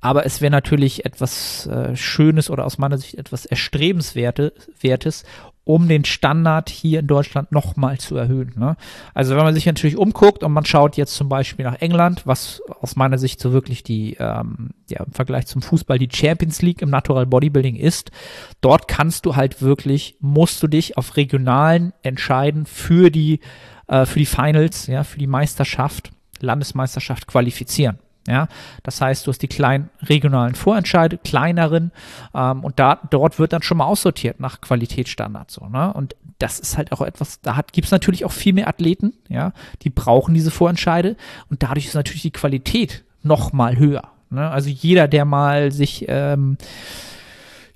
Aber 0.00 0.24
es 0.24 0.40
wäre 0.40 0.50
natürlich 0.50 1.04
etwas 1.04 1.66
äh, 1.66 1.96
Schönes 1.96 2.48
oder 2.48 2.64
aus 2.64 2.78
meiner 2.78 2.96
Sicht 2.96 3.14
etwas 3.14 3.44
Erstrebenswertes, 3.44 5.24
um 5.66 5.88
den 5.88 6.04
Standard 6.04 6.70
hier 6.70 7.00
in 7.00 7.08
Deutschland 7.08 7.50
nochmal 7.50 7.98
zu 7.98 8.16
erhöhen. 8.16 8.52
Ne? 8.56 8.76
Also 9.14 9.34
wenn 9.34 9.42
man 9.42 9.52
sich 9.52 9.66
natürlich 9.66 9.96
umguckt 9.96 10.44
und 10.44 10.52
man 10.52 10.64
schaut 10.64 10.96
jetzt 10.96 11.16
zum 11.16 11.28
Beispiel 11.28 11.64
nach 11.64 11.80
England, 11.80 12.22
was 12.24 12.62
aus 12.80 12.94
meiner 12.94 13.18
Sicht 13.18 13.40
so 13.40 13.52
wirklich 13.52 13.82
die, 13.82 14.16
ähm, 14.20 14.70
ja, 14.88 15.02
im 15.02 15.12
Vergleich 15.12 15.48
zum 15.48 15.62
Fußball 15.62 15.98
die 15.98 16.08
Champions 16.08 16.62
League 16.62 16.82
im 16.82 16.90
Natural 16.90 17.26
Bodybuilding 17.26 17.74
ist, 17.74 18.12
dort 18.60 18.86
kannst 18.86 19.26
du 19.26 19.34
halt 19.34 19.60
wirklich, 19.60 20.16
musst 20.20 20.62
du 20.62 20.68
dich 20.68 20.96
auf 20.96 21.16
regionalen 21.16 21.92
entscheiden 22.04 22.64
für 22.64 23.10
die, 23.10 23.40
äh, 23.88 24.06
für 24.06 24.20
die 24.20 24.26
Finals, 24.26 24.86
ja, 24.86 25.02
für 25.02 25.18
die 25.18 25.26
Meisterschaft, 25.26 26.12
Landesmeisterschaft 26.40 27.26
qualifizieren. 27.26 27.98
Ja, 28.26 28.48
das 28.82 29.00
heißt, 29.00 29.26
du 29.26 29.30
hast 29.30 29.40
die 29.42 29.48
kleinen 29.48 29.88
regionalen 30.02 30.54
Vorentscheide, 30.54 31.18
kleineren, 31.18 31.92
ähm, 32.34 32.64
und 32.64 32.78
da, 32.78 32.98
dort 33.10 33.38
wird 33.38 33.52
dann 33.52 33.62
schon 33.62 33.78
mal 33.78 33.84
aussortiert 33.84 34.40
nach 34.40 34.60
Qualitätsstandards. 34.60 35.54
So, 35.54 35.66
ne? 35.66 35.92
Und 35.92 36.16
das 36.38 36.58
ist 36.58 36.76
halt 36.76 36.92
auch 36.92 37.00
etwas, 37.00 37.40
da 37.40 37.60
gibt 37.72 37.86
es 37.86 37.92
natürlich 37.92 38.24
auch 38.24 38.32
viel 38.32 38.52
mehr 38.52 38.68
Athleten, 38.68 39.14
ja, 39.28 39.52
die 39.82 39.90
brauchen 39.90 40.34
diese 40.34 40.50
Vorentscheide 40.50 41.16
und 41.50 41.62
dadurch 41.62 41.86
ist 41.86 41.94
natürlich 41.94 42.22
die 42.22 42.32
Qualität 42.32 43.04
noch 43.22 43.52
mal 43.52 43.76
höher. 43.78 44.10
Ne? 44.30 44.48
Also 44.50 44.68
jeder, 44.68 45.08
der 45.08 45.24
mal 45.24 45.72
sich 45.72 46.04
ähm, 46.08 46.58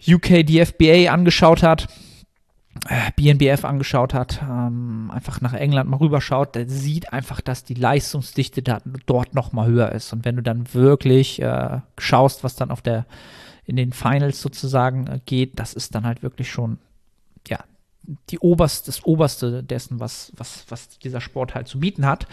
UK 0.07 0.47
DFBA 0.47 1.13
angeschaut 1.13 1.63
hat, 1.63 1.89
BNBF 3.17 3.65
angeschaut 3.65 4.15
hat, 4.15 4.41
ähm, 4.43 5.11
einfach 5.13 5.41
nach 5.41 5.53
England 5.53 5.91
mal 5.91 5.99
rüberschaut, 5.99 6.55
der 6.55 6.69
sieht 6.69 7.13
einfach, 7.13 7.41
dass 7.41 7.65
die 7.65 7.75
Leistungsdichte 7.75 8.63
da, 8.63 8.81
dort 9.07 9.35
noch 9.35 9.53
mal 9.53 9.67
höher 9.67 9.93
ist. 9.93 10.13
Und 10.13 10.25
wenn 10.25 10.37
du 10.37 10.43
dann 10.43 10.73
wirklich 10.73 11.43
äh, 11.43 11.81
schaust, 11.99 12.43
was 12.43 12.57
dann 12.57 12.71
auf 12.71 12.81
der 12.81 13.07
in 13.67 13.77
den 13.77 13.93
Finals 13.93 14.41
sozusagen 14.41 15.07
äh, 15.07 15.21
geht, 15.25 15.59
das 15.59 15.75
ist 15.75 15.95
dann 15.95 16.05
halt 16.05 16.23
wirklich 16.23 16.51
schon 16.51 16.79
ja 17.49 17.59
die 18.31 18.39
oberst, 18.39 18.89
das 18.89 19.05
oberste 19.05 19.63
dessen, 19.63 20.01
was 20.01 20.33
was 20.37 20.65
was 20.69 20.99
dieser 20.99 21.21
Sport 21.21 21.55
halt 21.55 21.69
zu 21.69 21.81
bieten 21.81 22.07
hat. 22.07 22.27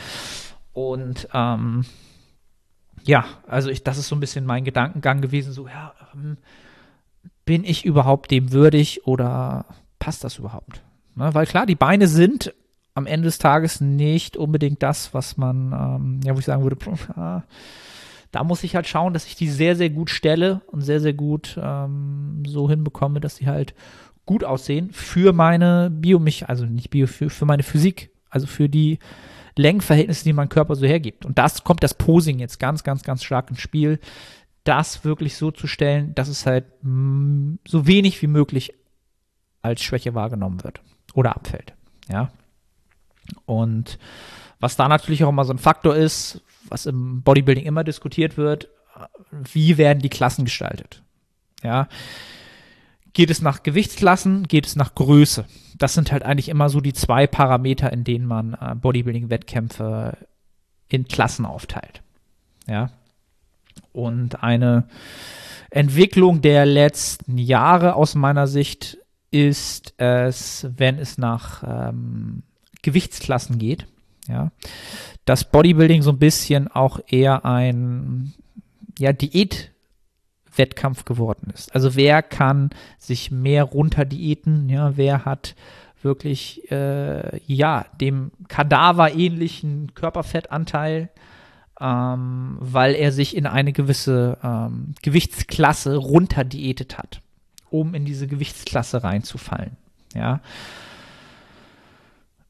Und 0.71 1.27
ähm, 1.33 1.85
ja, 3.03 3.25
also 3.47 3.69
ich, 3.69 3.83
das 3.83 3.97
ist 3.97 4.07
so 4.07 4.15
ein 4.15 4.19
bisschen 4.19 4.45
mein 4.45 4.63
Gedankengang 4.63 5.21
gewesen, 5.21 5.51
so 5.51 5.67
ja, 5.67 5.93
ähm, 6.13 6.37
bin 7.45 7.63
ich 7.63 7.85
überhaupt 7.85 8.31
dem 8.31 8.51
würdig 8.51 9.05
oder 9.05 9.65
passt 9.99 10.23
das 10.23 10.37
überhaupt? 10.37 10.83
Ne? 11.15 11.33
Weil 11.33 11.45
klar, 11.45 11.65
die 11.65 11.75
Beine 11.75 12.07
sind 12.07 12.53
am 12.93 13.05
Ende 13.05 13.25
des 13.25 13.37
Tages 13.37 13.79
nicht 13.79 14.37
unbedingt 14.37 14.81
das, 14.81 15.13
was 15.13 15.37
man, 15.37 15.71
ähm, 15.71 16.19
ja, 16.23 16.35
wo 16.35 16.39
ich 16.39 16.45
sagen 16.45 16.63
würde, 16.63 16.77
ah, 17.15 17.43
da 18.31 18.43
muss 18.43 18.63
ich 18.63 18.75
halt 18.75 18.87
schauen, 18.87 19.13
dass 19.13 19.25
ich 19.25 19.35
die 19.35 19.49
sehr, 19.49 19.75
sehr 19.75 19.89
gut 19.89 20.09
stelle 20.09 20.61
und 20.67 20.81
sehr, 20.81 20.99
sehr 20.99 21.13
gut 21.13 21.59
ähm, 21.61 22.43
so 22.45 22.69
hinbekomme, 22.69 23.19
dass 23.19 23.35
sie 23.37 23.47
halt 23.47 23.73
gut 24.25 24.43
aussehen 24.43 24.89
für 24.91 25.31
meine 25.31 25.89
Biomich, 25.91 26.49
also 26.49 26.65
nicht 26.65 26.89
Bio, 26.89 27.07
für, 27.07 27.29
für 27.29 27.45
meine 27.45 27.63
Physik, 27.63 28.11
also 28.29 28.45
für 28.45 28.67
die 28.67 28.99
Längenverhältnisse, 29.55 30.23
die 30.23 30.33
mein 30.33 30.49
Körper 30.49 30.75
so 30.75 30.85
hergibt. 30.85 31.25
Und 31.25 31.37
das 31.37 31.63
kommt 31.63 31.83
das 31.83 31.93
Posing 31.93 32.39
jetzt 32.39 32.59
ganz, 32.59 32.83
ganz, 32.83 33.03
ganz 33.03 33.23
stark 33.23 33.49
ins 33.49 33.61
Spiel, 33.61 33.99
das 34.63 35.05
wirklich 35.05 35.37
so 35.37 35.51
zu 35.51 35.65
stellen, 35.65 36.13
dass 36.13 36.27
es 36.27 36.45
halt 36.45 36.65
mh, 36.83 36.91
mm, 36.91 37.59
so 37.67 37.87
wenig 37.87 38.21
wie 38.21 38.27
möglich 38.27 38.73
als 39.67 39.81
Schwäche 39.81 40.15
wahrgenommen 40.15 40.63
wird 40.63 40.81
oder 41.13 41.35
abfällt. 41.35 41.73
Ja. 42.09 42.29
Und 43.45 43.99
was 44.59 44.75
da 44.75 44.87
natürlich 44.87 45.23
auch 45.23 45.29
immer 45.29 45.45
so 45.45 45.53
ein 45.53 45.59
Faktor 45.59 45.95
ist, 45.95 46.41
was 46.69 46.85
im 46.85 47.21
Bodybuilding 47.21 47.65
immer 47.65 47.83
diskutiert 47.83 48.37
wird, 48.37 48.69
wie 49.31 49.77
werden 49.77 50.01
die 50.01 50.09
Klassen 50.09 50.45
gestaltet? 50.45 51.03
Ja. 51.63 51.87
Geht 53.13 53.29
es 53.29 53.41
nach 53.41 53.63
Gewichtsklassen? 53.63 54.47
Geht 54.47 54.65
es 54.65 54.75
nach 54.75 54.95
Größe? 54.95 55.45
Das 55.77 55.93
sind 55.93 56.11
halt 56.11 56.23
eigentlich 56.23 56.49
immer 56.49 56.69
so 56.69 56.81
die 56.81 56.93
zwei 56.93 57.27
Parameter, 57.27 57.91
in 57.91 58.03
denen 58.03 58.25
man 58.25 58.53
äh, 58.53 58.75
Bodybuilding-Wettkämpfe 58.75 60.17
in 60.87 61.07
Klassen 61.07 61.45
aufteilt. 61.45 62.01
Ja. 62.67 62.91
Und 63.91 64.43
eine 64.43 64.87
Entwicklung 65.69 66.41
der 66.41 66.65
letzten 66.65 67.37
Jahre 67.37 67.95
aus 67.95 68.15
meiner 68.15 68.47
Sicht 68.47 68.97
ist 69.31 69.93
es, 69.97 70.67
wenn 70.77 70.99
es 70.99 71.17
nach 71.17 71.63
ähm, 71.65 72.43
Gewichtsklassen 72.81 73.57
geht, 73.57 73.87
ja, 74.27 74.51
dass 75.25 75.49
Bodybuilding 75.49 76.01
so 76.01 76.11
ein 76.11 76.19
bisschen 76.19 76.67
auch 76.69 76.99
eher 77.07 77.45
ein 77.45 78.33
ja, 78.97 79.13
Diät-Wettkampf 79.13 81.05
geworden 81.05 81.51
ist. 81.53 81.73
Also 81.73 81.95
wer 81.95 82.21
kann 82.23 82.69
sich 82.97 83.31
mehr 83.31 83.63
runter 83.63 84.05
diäten, 84.05 84.69
ja, 84.69 84.97
wer 84.97 85.25
hat 85.25 85.55
wirklich 86.01 86.71
äh, 86.71 87.41
ja 87.45 87.85
dem 87.99 88.31
Kadaver 88.47 89.13
ähnlichen 89.13 89.93
Körperfettanteil, 89.93 91.09
ähm, 91.79 92.57
weil 92.59 92.95
er 92.95 93.11
sich 93.11 93.35
in 93.35 93.45
eine 93.45 93.73
gewisse 93.73 94.37
ähm, 94.43 94.93
Gewichtsklasse 95.01 95.97
runter 95.97 96.43
diätet 96.43 96.97
hat 96.97 97.21
um 97.69 97.93
in 97.93 98.05
diese 98.05 98.27
Gewichtsklasse 98.27 99.03
reinzufallen. 99.03 99.77
Ja. 100.13 100.41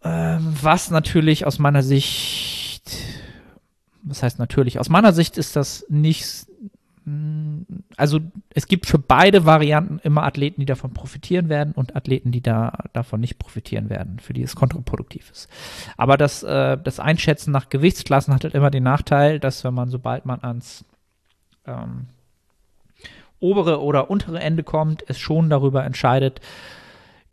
Ähm, 0.03 0.55
was 0.61 0.91
natürlich 0.91 1.45
aus 1.45 1.59
meiner 1.59 1.83
Sicht, 1.83 2.91
was 4.03 4.23
heißt 4.23 4.39
natürlich, 4.39 4.79
aus 4.79 4.89
meiner 4.89 5.11
Sicht 5.11 5.37
ist 5.37 5.55
das 5.55 5.85
nicht, 5.89 6.45
mm, 7.05 7.61
also 7.97 8.19
es 8.51 8.67
gibt 8.67 8.85
für 8.85 8.99
beide 8.99 9.45
Varianten 9.45 9.99
immer 9.99 10.23
Athleten, 10.23 10.61
die 10.61 10.65
davon 10.65 10.93
profitieren 10.93 11.49
werden 11.49 11.73
und 11.73 11.95
Athleten, 11.95 12.31
die 12.31 12.41
da 12.41 12.85
davon 12.93 13.19
nicht 13.19 13.39
profitieren 13.39 13.89
werden, 13.89 14.19
für 14.19 14.33
die 14.33 14.43
es 14.43 14.55
kontraproduktiv 14.55 15.31
ist. 15.31 15.49
Aber 15.97 16.15
das, 16.15 16.43
äh, 16.43 16.77
das 16.77 16.99
Einschätzen 16.99 17.51
nach 17.51 17.69
Gewichtsklassen 17.69 18.33
hat 18.33 18.43
halt 18.43 18.53
immer 18.53 18.69
den 18.71 18.83
Nachteil, 18.83 19.39
dass 19.39 19.63
wenn 19.63 19.73
man, 19.73 19.89
sobald 19.89 20.25
man 20.25 20.41
ans 20.43 20.85
ähm, 21.65 22.07
obere 23.39 23.81
oder 23.81 24.09
untere 24.09 24.39
Ende 24.39 24.63
kommt, 24.63 25.03
es 25.07 25.19
schon 25.19 25.49
darüber 25.49 25.83
entscheidet, 25.83 26.41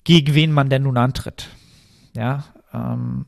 gegen 0.04 0.34
wen 0.34 0.52
man 0.52 0.68
denn 0.68 0.82
nun 0.82 0.96
antritt. 0.96 1.48
Ja, 2.14 2.44
ähm, 2.72 3.26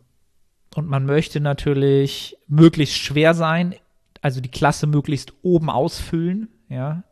und 0.75 0.89
man 0.89 1.07
möchte 1.07 1.41
natürlich 1.41 2.37
möglichst 2.49 2.97
schwer 2.97 3.35
sein, 3.35 3.75
also 4.21 4.41
die 4.41 4.51
Klasse 4.51 4.87
möglichst 4.87 5.33
oben 5.43 5.71
ausfüllen, 5.71 6.49
ja. 6.69 7.03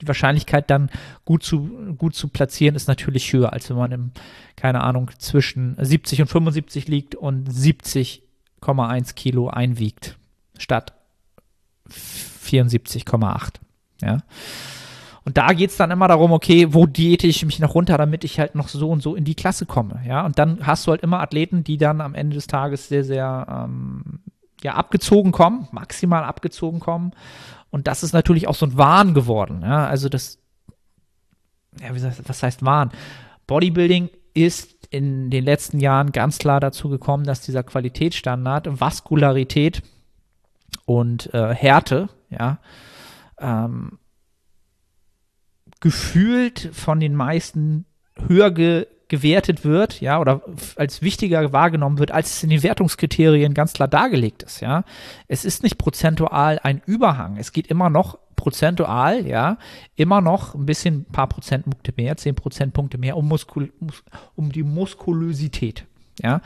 Die 0.00 0.06
Wahrscheinlichkeit 0.06 0.70
dann 0.70 0.90
gut 1.24 1.42
zu, 1.42 1.94
gut 1.98 2.14
zu 2.14 2.28
platzieren 2.28 2.76
ist 2.76 2.86
natürlich 2.86 3.32
höher, 3.32 3.52
als 3.52 3.68
wenn 3.68 3.76
man 3.76 3.90
im, 3.90 4.12
keine 4.54 4.82
Ahnung, 4.82 5.10
zwischen 5.18 5.76
70 5.76 6.20
und 6.20 6.28
75 6.28 6.86
liegt 6.86 7.16
und 7.16 7.50
70,1 7.50 9.14
Kilo 9.14 9.48
einwiegt, 9.48 10.16
statt 10.56 10.92
74,8. 11.90 13.54
Ja. 14.00 14.18
Und 15.24 15.36
da 15.36 15.52
geht 15.52 15.70
es 15.70 15.76
dann 15.76 15.90
immer 15.90 16.08
darum, 16.08 16.32
okay, 16.32 16.72
wo 16.72 16.86
diete 16.86 17.26
ich 17.26 17.44
mich 17.44 17.58
noch 17.58 17.74
runter, 17.74 17.98
damit 17.98 18.24
ich 18.24 18.38
halt 18.38 18.54
noch 18.54 18.68
so 18.68 18.90
und 18.90 19.02
so 19.02 19.14
in 19.14 19.24
die 19.24 19.34
Klasse 19.34 19.66
komme. 19.66 20.00
Ja, 20.06 20.24
und 20.24 20.38
dann 20.38 20.66
hast 20.66 20.86
du 20.86 20.90
halt 20.90 21.02
immer 21.02 21.20
Athleten, 21.20 21.64
die 21.64 21.76
dann 21.76 22.00
am 22.00 22.14
Ende 22.14 22.34
des 22.34 22.46
Tages 22.46 22.88
sehr, 22.88 23.04
sehr 23.04 23.46
ähm, 23.50 24.20
ja, 24.62 24.74
abgezogen 24.74 25.32
kommen, 25.32 25.68
maximal 25.72 26.24
abgezogen 26.24 26.80
kommen. 26.80 27.12
Und 27.70 27.86
das 27.86 28.02
ist 28.02 28.12
natürlich 28.12 28.48
auch 28.48 28.54
so 28.54 28.66
ein 28.66 28.76
Wahn 28.78 29.14
geworden. 29.14 29.60
Ja, 29.62 29.86
also 29.86 30.08
das, 30.08 30.38
ja, 31.80 31.94
wie 31.94 32.02
heißt, 32.02 32.28
was 32.28 32.42
heißt 32.42 32.64
Wahn? 32.64 32.90
Bodybuilding 33.46 34.10
ist 34.34 34.88
in 34.90 35.30
den 35.30 35.44
letzten 35.44 35.80
Jahren 35.80 36.12
ganz 36.12 36.38
klar 36.38 36.60
dazu 36.60 36.88
gekommen, 36.88 37.24
dass 37.24 37.42
dieser 37.42 37.62
Qualitätsstandard, 37.62 38.80
Vaskularität 38.80 39.82
und 40.86 41.32
äh, 41.34 41.54
Härte, 41.54 42.08
ja, 42.30 42.58
ähm, 43.38 43.98
gefühlt 45.80 46.70
von 46.72 47.00
den 47.00 47.14
meisten 47.14 47.86
höher 48.26 48.50
ge 48.50 48.86
gewertet 49.08 49.64
wird, 49.64 50.02
ja, 50.02 50.20
oder 50.20 50.42
als 50.76 51.00
wichtiger 51.00 51.50
wahrgenommen 51.50 51.98
wird, 51.98 52.10
als 52.10 52.36
es 52.36 52.42
in 52.42 52.50
den 52.50 52.62
Wertungskriterien 52.62 53.54
ganz 53.54 53.72
klar 53.72 53.88
dargelegt 53.88 54.42
ist, 54.42 54.60
ja. 54.60 54.84
Es 55.28 55.46
ist 55.46 55.62
nicht 55.62 55.78
prozentual 55.78 56.60
ein 56.62 56.82
Überhang. 56.84 57.38
Es 57.38 57.52
geht 57.52 57.68
immer 57.68 57.88
noch 57.88 58.18
prozentual, 58.36 59.26
ja, 59.26 59.56
immer 59.96 60.20
noch 60.20 60.54
ein 60.54 60.66
bisschen, 60.66 61.06
ein 61.08 61.12
paar 61.12 61.26
Prozentpunkte 61.26 61.94
mehr, 61.96 62.18
zehn 62.18 62.34
Prozentpunkte 62.34 62.98
mehr 62.98 63.16
um, 63.16 63.26
Muskul 63.26 63.72
um 64.36 64.52
die 64.52 64.62
Muskulosität, 64.62 65.86
ja. 66.20 66.42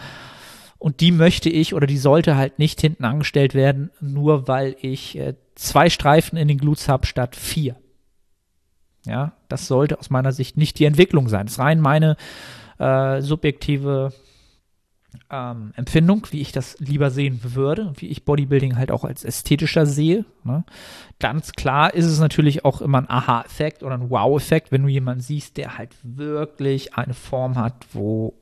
Und 0.79 1.01
die 1.01 1.13
möchte 1.13 1.49
ich 1.49 1.75
oder 1.75 1.87
die 1.87 1.99
sollte 1.99 2.37
halt 2.37 2.59
nicht 2.59 2.81
hinten 2.81 3.05
angestellt 3.05 3.55
werden, 3.55 3.91
nur 4.01 4.49
weil 4.49 4.75
ich 4.81 5.17
äh, 5.17 5.35
zwei 5.55 5.91
Streifen 5.91 6.37
in 6.37 6.49
den 6.49 6.59
Glutes 6.59 6.89
habe 6.89 7.07
statt 7.07 7.37
vier. 7.37 7.77
Ja, 9.05 9.33
das 9.49 9.67
sollte 9.67 9.99
aus 9.99 10.11
meiner 10.11 10.33
Sicht 10.33 10.57
nicht 10.57 10.79
die 10.79 10.85
Entwicklung 10.85 11.29
sein. 11.29 11.47
Das 11.47 11.55
ist 11.55 11.59
rein 11.59 11.81
meine 11.81 12.17
äh, 12.79 13.21
subjektive 13.21 14.13
ähm, 15.31 15.73
Empfindung, 15.77 16.27
wie 16.31 16.41
ich 16.41 16.53
das 16.53 16.79
lieber 16.79 17.11
sehen 17.11 17.41
würde, 17.43 17.93
wie 17.97 18.09
ich 18.09 18.25
Bodybuilding 18.25 18.77
halt 18.77 18.91
auch 18.91 19.05
als 19.05 19.25
ästhetischer 19.25 19.87
sehe. 19.87 20.25
Ne? 20.45 20.65
Ganz 21.19 21.53
klar 21.53 21.95
ist 21.95 22.07
es 22.07 22.21
natürlich 22.21 22.65
auch 22.65 22.81
immer 22.81 22.99
ein 22.99 23.11
Aha-Effekt 23.11 23.83
oder 23.83 23.95
ein 23.95 24.11
Wow-Effekt, 24.11 24.73
wenn 24.73 24.83
du 24.83 24.89
jemanden 24.89 25.23
siehst, 25.23 25.57
der 25.57 25.79
halt 25.79 25.95
wirklich 26.03 26.95
eine 26.95 27.15
Form 27.15 27.57
hat, 27.57 27.87
wo 27.93 28.35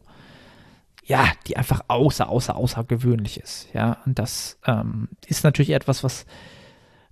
ja, 1.04 1.24
die 1.48 1.56
einfach 1.56 1.80
außer, 1.88 2.28
außer, 2.28 2.54
außergewöhnlich 2.54 3.40
ist. 3.40 3.68
Ja, 3.72 3.98
und 4.06 4.18
das 4.18 4.58
ähm, 4.64 5.08
ist 5.26 5.42
natürlich 5.42 5.70
etwas, 5.70 6.04
was 6.04 6.24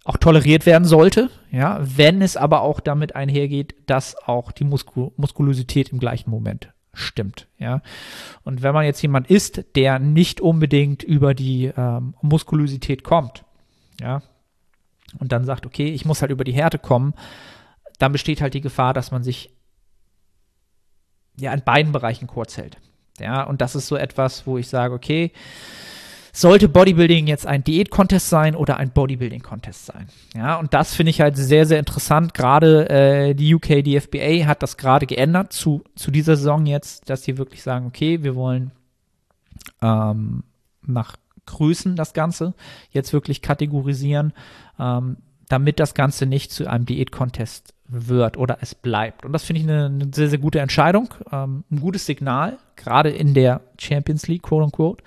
auch 0.09 0.17
toleriert 0.17 0.65
werden 0.65 0.87
sollte, 0.87 1.29
ja, 1.51 1.79
wenn 1.83 2.23
es 2.23 2.39
aber 2.39 2.63
auch 2.63 2.81
damit 2.81 3.15
einhergeht, 3.15 3.75
dass 3.85 4.17
auch 4.17 4.53
die 4.53 4.65
Muskul 4.65 5.13
Muskulosität 5.19 5.91
im 5.91 5.99
gleichen 5.99 6.31
Moment 6.31 6.73
stimmt, 6.95 7.47
ja. 7.59 7.83
Und 8.43 8.63
wenn 8.63 8.73
man 8.73 8.87
jetzt 8.87 9.03
jemand 9.03 9.31
ist, 9.31 9.65
der 9.77 9.99
nicht 9.99 10.41
unbedingt 10.41 11.03
über 11.03 11.35
die 11.35 11.71
ähm, 11.77 12.15
Muskulosität 12.23 13.05
kommt, 13.05 13.45
ja, 14.01 14.23
und 15.19 15.31
dann 15.31 15.45
sagt, 15.45 15.67
okay, 15.67 15.91
ich 15.91 16.07
muss 16.07 16.23
halt 16.23 16.31
über 16.31 16.45
die 16.45 16.55
Härte 16.55 16.79
kommen, 16.79 17.13
dann 17.99 18.13
besteht 18.13 18.41
halt 18.41 18.55
die 18.55 18.63
Gefahr, 18.63 18.95
dass 18.95 19.11
man 19.11 19.23
sich 19.23 19.51
ja 21.39 21.53
in 21.53 21.61
beiden 21.61 21.93
Bereichen 21.93 22.29
kurz 22.29 22.57
hält. 22.57 22.79
Ja, 23.19 23.43
und 23.43 23.61
das 23.61 23.75
ist 23.75 23.89
so 23.89 23.97
etwas, 23.97 24.47
wo 24.47 24.57
ich 24.57 24.69
sage, 24.69 24.95
okay, 24.95 25.33
sollte 26.41 26.69
Bodybuilding 26.69 27.27
jetzt 27.27 27.47
ein 27.47 27.65
Diät-Contest 27.65 28.29
sein 28.29 28.55
oder 28.55 28.77
ein 28.77 28.91
Bodybuilding-Contest 28.91 29.87
sein? 29.87 30.07
Ja, 30.35 30.57
und 30.57 30.75
das 30.75 30.95
finde 30.95 31.11
ich 31.11 31.21
halt 31.21 31.37
sehr, 31.37 31.67
sehr 31.67 31.79
interessant. 31.79 32.35
Gerade 32.35 32.89
äh, 32.89 33.35
die 33.35 33.55
UK, 33.55 33.83
die 33.83 33.99
FBA 33.99 34.47
hat 34.47 34.63
das 34.63 34.77
gerade 34.77 35.07
geändert 35.07 35.53
zu, 35.53 35.83
zu 35.97 36.11
dieser 36.11 36.37
Saison 36.37 36.67
jetzt, 36.67 37.11
dass 37.11 37.25
sie 37.25 37.39
wirklich 37.39 37.63
sagen, 37.63 37.87
okay, 37.87 38.23
wir 38.23 38.37
wollen 38.37 38.71
ähm, 39.83 40.45
nach 40.87 41.17
Größen 41.47 41.97
das 41.97 42.13
Ganze 42.13 42.55
jetzt 42.91 43.13
wirklich 43.13 43.43
kategorisieren, 43.43 44.33
ähm, 44.79 45.17
damit 45.49 45.81
das 45.81 45.95
Ganze 45.95 46.27
nicht 46.27 46.53
zu 46.53 46.69
einem 46.69 46.85
Diät-Contest 46.85 47.75
wird 47.89 48.37
oder 48.37 48.59
es 48.61 48.75
bleibt. 48.75 49.25
Und 49.25 49.33
das 49.33 49.45
finde 49.45 49.63
ich 49.63 49.69
eine, 49.69 49.87
eine, 49.87 50.11
sehr, 50.15 50.29
sehr 50.29 50.39
gute 50.39 50.61
Entscheidung, 50.61 51.09
ähm, 51.33 51.65
ein 51.71 51.81
gutes 51.81 52.05
Signal, 52.05 52.59
gerade 52.77 53.09
in 53.09 53.35
der 53.35 53.63
Champions 53.79 54.29
League, 54.29 54.43
quote 54.43 54.65
unquote. 54.65 55.03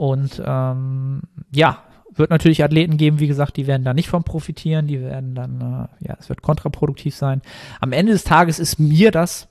Und 0.00 0.42
ähm, 0.42 1.20
ja, 1.52 1.82
wird 2.10 2.30
natürlich 2.30 2.64
Athleten 2.64 2.96
geben, 2.96 3.20
wie 3.20 3.26
gesagt, 3.26 3.58
die 3.58 3.66
werden 3.66 3.84
da 3.84 3.92
nicht 3.92 4.08
von 4.08 4.24
profitieren, 4.24 4.86
die 4.86 4.98
werden 4.98 5.34
dann, 5.34 5.60
äh, 5.60 6.08
ja, 6.08 6.16
es 6.18 6.30
wird 6.30 6.40
kontraproduktiv 6.40 7.14
sein. 7.14 7.42
Am 7.82 7.92
Ende 7.92 8.12
des 8.12 8.24
Tages 8.24 8.58
ist 8.58 8.78
mir 8.78 9.10
das, 9.10 9.46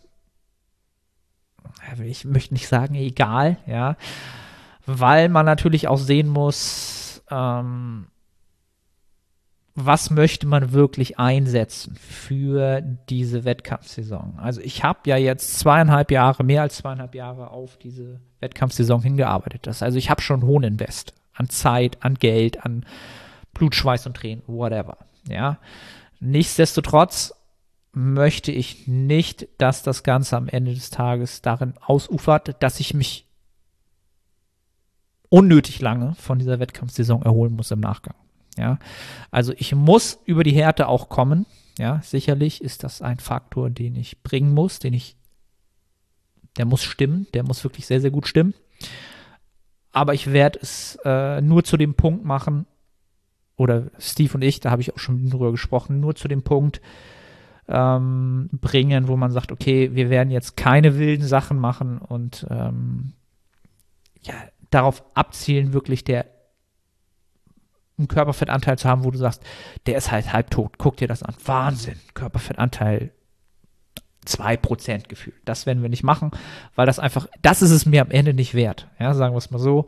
ich 2.03 2.25
möchte 2.25 2.55
nicht 2.55 2.67
sagen, 2.67 2.95
egal, 2.95 3.57
ja, 3.67 3.95
weil 4.87 5.29
man 5.29 5.45
natürlich 5.45 5.87
auch 5.87 5.99
sehen 5.99 6.29
muss, 6.29 7.21
ähm, 7.29 8.07
was 9.85 10.09
möchte 10.09 10.45
man 10.47 10.73
wirklich 10.73 11.19
einsetzen 11.19 11.95
für 11.95 12.81
diese 12.81 13.45
Wettkampfsaison? 13.45 14.37
Also 14.37 14.61
ich 14.61 14.83
habe 14.83 14.99
ja 15.05 15.17
jetzt 15.17 15.59
zweieinhalb 15.59 16.11
Jahre, 16.11 16.43
mehr 16.43 16.61
als 16.61 16.77
zweieinhalb 16.77 17.15
Jahre 17.15 17.51
auf 17.51 17.77
diese 17.77 18.19
Wettkampfsaison 18.39 19.01
hingearbeitet. 19.01 19.67
Das, 19.67 19.81
also 19.81 19.97
ich 19.97 20.09
habe 20.09 20.21
schon 20.21 20.43
hohen 20.43 20.63
Invest 20.63 21.13
an 21.33 21.49
Zeit, 21.49 21.97
an 22.01 22.15
Geld, 22.15 22.65
an 22.65 22.85
Blut, 23.53 23.75
Schweiß 23.75 24.05
und 24.05 24.17
Tränen, 24.17 24.43
whatever. 24.47 24.97
Ja. 25.27 25.59
Nichtsdestotrotz 26.19 27.33
möchte 27.93 28.51
ich 28.51 28.87
nicht, 28.87 29.47
dass 29.57 29.83
das 29.83 30.03
Ganze 30.03 30.37
am 30.37 30.47
Ende 30.47 30.73
des 30.73 30.89
Tages 30.89 31.41
darin 31.41 31.73
ausufert, 31.81 32.61
dass 32.61 32.79
ich 32.79 32.93
mich 32.93 33.25
unnötig 35.29 35.79
lange 35.79 36.15
von 36.15 36.39
dieser 36.39 36.59
Wettkampfsaison 36.59 37.23
erholen 37.23 37.53
muss 37.53 37.71
im 37.71 37.79
Nachgang. 37.79 38.15
Ja, 38.57 38.79
also 39.31 39.53
ich 39.55 39.73
muss 39.73 40.19
über 40.25 40.43
die 40.43 40.53
Härte 40.53 40.87
auch 40.87 41.09
kommen. 41.09 41.45
Ja, 41.77 42.01
sicherlich 42.03 42.61
ist 42.61 42.83
das 42.83 43.01
ein 43.01 43.19
Faktor, 43.19 43.69
den 43.69 43.95
ich 43.95 44.21
bringen 44.21 44.53
muss, 44.53 44.79
den 44.79 44.93
ich, 44.93 45.15
der 46.57 46.65
muss 46.65 46.83
stimmen, 46.83 47.27
der 47.33 47.43
muss 47.43 47.63
wirklich 47.63 47.85
sehr, 47.85 48.01
sehr 48.01 48.11
gut 48.11 48.27
stimmen. 48.27 48.53
Aber 49.91 50.13
ich 50.13 50.33
werde 50.33 50.59
es 50.61 50.97
äh, 51.05 51.41
nur 51.41 51.63
zu 51.63 51.77
dem 51.77 51.95
Punkt 51.95 52.25
machen, 52.25 52.65
oder 53.59 53.91
Steve 53.99 54.33
und 54.35 54.41
ich, 54.41 54.61
da 54.61 54.71
habe 54.71 54.81
ich 54.81 54.93
auch 54.93 54.99
schon 54.99 55.29
drüber 55.29 55.51
gesprochen, 55.51 55.99
nur 55.99 56.15
zu 56.15 56.27
dem 56.29 56.43
Punkt 56.43 56.81
ähm, 57.67 58.49
bringen, 58.53 59.09
wo 59.09 59.17
man 59.17 59.31
sagt, 59.31 59.51
okay, 59.51 59.93
wir 59.93 60.09
werden 60.09 60.31
jetzt 60.31 60.55
keine 60.55 60.97
wilden 60.97 61.27
Sachen 61.27 61.59
machen 61.59 61.99
und 61.99 62.47
ähm, 62.49 63.13
ja, 64.21 64.33
darauf 64.69 65.03
abzielen, 65.13 65.73
wirklich 65.73 66.05
der 66.05 66.25
einen 67.99 68.07
Körperfettanteil 68.07 68.77
zu 68.77 68.89
haben, 68.89 69.03
wo 69.03 69.11
du 69.11 69.17
sagst, 69.17 69.43
der 69.85 69.97
ist 69.97 70.11
halt 70.11 70.33
halbtot. 70.33 70.77
Guck 70.77 70.97
dir 70.97 71.07
das 71.07 71.23
an. 71.23 71.35
Wahnsinn. 71.45 71.99
Körperfettanteil 72.13 73.11
2% 74.25 75.07
gefühlt. 75.07 75.37
Das 75.45 75.65
werden 75.65 75.81
wir 75.81 75.89
nicht 75.89 76.03
machen, 76.03 76.31
weil 76.75 76.85
das 76.85 76.99
einfach, 76.99 77.27
das 77.41 77.61
ist 77.61 77.71
es 77.71 77.85
mir 77.85 78.01
am 78.01 78.11
Ende 78.11 78.33
nicht 78.33 78.53
wert. 78.53 78.87
Ja, 78.99 79.13
sagen 79.13 79.33
wir 79.33 79.39
es 79.39 79.51
mal 79.51 79.59
so. 79.59 79.87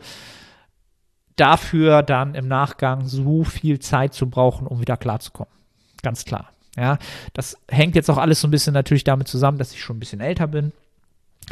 Dafür 1.35 2.03
dann 2.03 2.35
im 2.35 2.47
Nachgang 2.47 3.07
so 3.07 3.43
viel 3.43 3.79
Zeit 3.79 4.13
zu 4.13 4.29
brauchen, 4.29 4.67
um 4.67 4.79
wieder 4.79 4.97
klarzukommen. 4.97 5.53
Ganz 6.01 6.25
klar. 6.25 6.49
Ja, 6.77 6.97
das 7.33 7.57
hängt 7.67 7.95
jetzt 7.95 8.09
auch 8.09 8.17
alles 8.17 8.41
so 8.41 8.47
ein 8.47 8.51
bisschen 8.51 8.73
natürlich 8.73 9.03
damit 9.03 9.27
zusammen, 9.27 9.57
dass 9.57 9.73
ich 9.73 9.81
schon 9.81 9.97
ein 9.97 9.99
bisschen 9.99 10.21
älter 10.21 10.47
bin, 10.47 10.71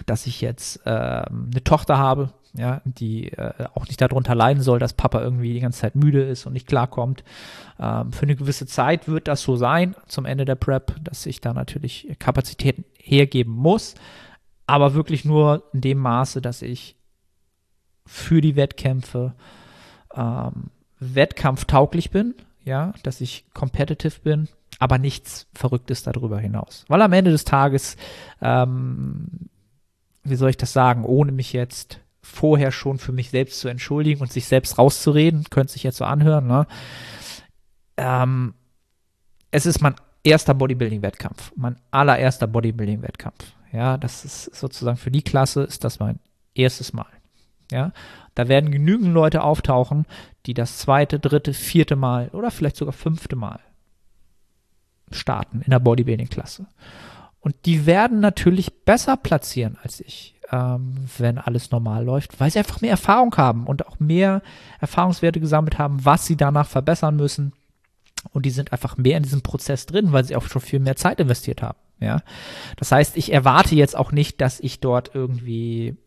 dass 0.06 0.26
ich 0.28 0.39
jetzt 0.41 0.86
äh, 0.86 0.89
eine 0.89 1.63
Tochter 1.63 1.98
habe, 1.98 2.32
ja, 2.54 2.82
die 2.84 3.32
äh, 3.32 3.66
auch 3.76 3.88
nicht 3.88 4.02
darunter 4.02 4.36
leiden 4.36 4.64
soll, 4.64 4.80
dass 4.80 4.94
Papa 4.94 5.22
irgendwie 5.22 5.54
die 5.54 5.60
ganze 5.60 5.82
Zeit 5.82 5.96
müde 5.96 6.24
ist 6.24 6.46
und 6.46 6.54
nicht 6.54 6.68
klarkommt. 6.68 7.24
Ähm, 7.80 8.12
für 8.12 8.24
eine 8.24 8.36
gewisse 8.36 8.66
Zeit 8.66 9.08
wird 9.08 9.28
das 9.28 9.42
so 9.42 9.56
sein, 9.56 9.96
zum 10.08 10.26
Ende 10.26 10.46
der 10.46 10.56
Prep, 10.56 10.96
dass 11.04 11.26
ich 11.26 11.42
da 11.42 11.54
natürlich 11.54 12.16
Kapazitäten 12.18 12.86
hergeben 12.98 13.54
muss, 13.54 13.96
aber 14.66 14.94
wirklich 14.94 15.26
nur 15.26 15.64
in 15.74 15.82
dem 15.82 16.00
Maße, 16.00 16.42
dass 16.42 16.62
ich 16.62 16.96
für 18.06 18.42
die 18.42 18.56
Wettkämpfe 18.56 19.36
ähm, 20.16 20.72
wettkampftauglich 21.00 22.10
bin, 22.10 22.36
ja, 22.64 22.94
dass 23.04 23.22
ich 23.22 23.46
competitive 23.54 24.20
bin, 24.22 24.48
aber 24.80 24.98
nichts 24.98 25.48
Verrücktes 25.54 26.04
darüber 26.04 26.40
hinaus. 26.40 26.86
Weil 26.88 27.02
am 27.02 27.14
Ende 27.14 27.32
des 27.32 27.46
Tages, 27.46 27.96
ähm, 28.42 29.50
wie 30.24 30.36
soll 30.36 30.50
ich 30.50 30.58
das 30.58 30.74
sagen, 30.74 31.06
ohne 31.06 31.32
mich 31.32 31.54
jetzt 31.54 32.00
vorher 32.22 32.72
schon 32.72 32.98
für 32.98 33.12
mich 33.12 33.30
selbst 33.30 33.60
zu 33.60 33.68
entschuldigen 33.68 34.22
und 34.22 34.32
sich 34.32 34.46
selbst 34.46 34.78
rauszureden, 34.78 35.46
könnte 35.50 35.74
sich 35.74 35.84
jetzt 35.84 35.98
so 35.98 36.06
anhören, 36.06 36.48
ne? 36.48 36.68
Ähm, 37.98 38.54
es 39.52 39.66
ist 39.66 39.82
mein 39.82 39.96
erster 40.24 40.54
Bodybuilding-Wettkampf, 40.54 41.52
mein 41.56 41.78
allererster 41.92 42.48
Bodybuilding-Wettkampf. 42.48 43.54
Ja, 43.72 43.98
das 43.98 44.26
ist 44.26 44.56
sozusagen 44.56 44.98
für 44.98 45.12
die 45.12 45.22
Klasse 45.22 45.64
ist 45.64 45.84
das 45.84 46.00
mein 46.00 46.20
erstes 46.56 46.94
Mal. 46.94 47.08
Ja, 47.72 47.92
da 48.36 48.48
werden 48.48 48.72
genügend 48.72 49.14
Leute 49.14 49.44
auftauchen, 49.44 50.06
die 50.46 50.54
das 50.56 50.80
zweite, 50.80 51.20
dritte, 51.20 51.54
vierte 51.54 51.96
Mal 51.96 52.30
oder 52.30 52.52
vielleicht 52.52 52.78
sogar 52.78 52.94
fünfte 52.94 53.36
Mal 53.36 53.60
starten 55.12 55.62
in 55.62 55.72
der 55.72 55.80
Bodybuilding-Klasse. 55.80 56.68
Und 57.41 57.56
die 57.65 57.86
werden 57.86 58.19
natürlich 58.19 58.84
besser 58.84 59.17
platzieren 59.17 59.78
als 59.82 59.99
ich 60.02 60.36
ähm, 60.52 60.95
wenn 61.17 61.38
alles 61.38 61.71
normal 61.71 62.04
läuft, 62.04 62.39
weil 62.39 62.49
sie 62.49 62.60
einfach 62.60 62.82
mehr 62.82 62.91
Erfahrung 62.91 63.36
haben 63.38 63.67
und 63.67 63.88
auch 63.88 63.99
mehr 63.99 64.41
Erfahrungswerte 64.80 65.39
gesammelt 65.39 65.78
haben, 65.78 66.04
was 66.04 66.25
sie 66.25 66.38
danach 66.38 66.67
verbessern 66.67 67.15
müssen. 67.15 67.54
Und 68.34 68.45
die 68.45 68.49
sind 68.49 68.73
einfach 68.73 68.97
mehr 68.97 69.17
in 69.17 69.23
diesem 69.23 69.41
Prozess 69.41 69.86
drin, 69.86 70.12
weil 70.12 70.25
sie 70.25 70.36
auch 70.36 70.47
schon 70.47 70.62
viel 70.62 70.80
mehr 70.80 70.95
Zeit 70.95 71.19
investiert 71.19 71.62
haben. 71.62 71.78
Ja, 72.02 72.21
das 72.78 72.91
heißt, 72.91 73.17
ich 73.17 73.32
erwarte 73.32 73.75
jetzt 73.75 73.95
auch 73.95 74.12
nicht, 74.12 74.41
dass 74.41 74.60
ich 74.60 74.80
dort 74.80 75.12
irgendwie 75.13 75.97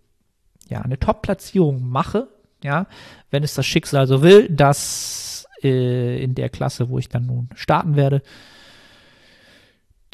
ja 0.68 0.80
eine 0.80 0.98
Top-Platzierung 0.98 1.88
mache. 1.88 2.28
Ja, 2.62 2.86
wenn 3.30 3.42
es 3.42 3.54
das 3.54 3.66
Schicksal 3.66 4.06
so 4.06 4.22
will, 4.22 4.48
dass 4.48 5.46
äh, 5.62 6.22
in 6.22 6.34
der 6.34 6.48
Klasse, 6.48 6.88
wo 6.88 6.98
ich 6.98 7.08
dann 7.08 7.26
nun 7.26 7.48
starten 7.54 7.96
werde, 7.96 8.22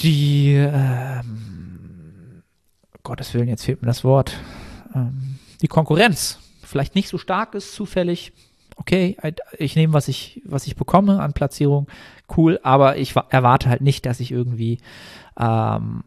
die 0.00 0.54
ähm, 0.54 2.42
Gottes 3.02 3.34
Willen, 3.34 3.48
jetzt 3.48 3.64
fehlt 3.64 3.82
mir 3.82 3.88
das 3.88 4.04
Wort, 4.04 4.36
ähm, 4.94 5.38
die 5.60 5.68
Konkurrenz 5.68 6.38
vielleicht 6.62 6.94
nicht 6.94 7.08
so 7.08 7.18
stark 7.18 7.54
ist, 7.54 7.74
zufällig. 7.74 8.32
Okay, 8.76 9.16
ich 9.58 9.74
nehme, 9.74 9.92
was 9.92 10.06
ich, 10.06 10.40
was 10.44 10.66
ich 10.66 10.76
bekomme 10.76 11.20
an 11.20 11.32
Platzierung, 11.32 11.88
cool, 12.36 12.60
aber 12.62 12.96
ich 12.96 13.16
erwarte 13.16 13.68
halt 13.68 13.80
nicht, 13.80 14.06
dass 14.06 14.20
ich 14.20 14.30
irgendwie 14.30 14.78
ähm, 15.38 16.04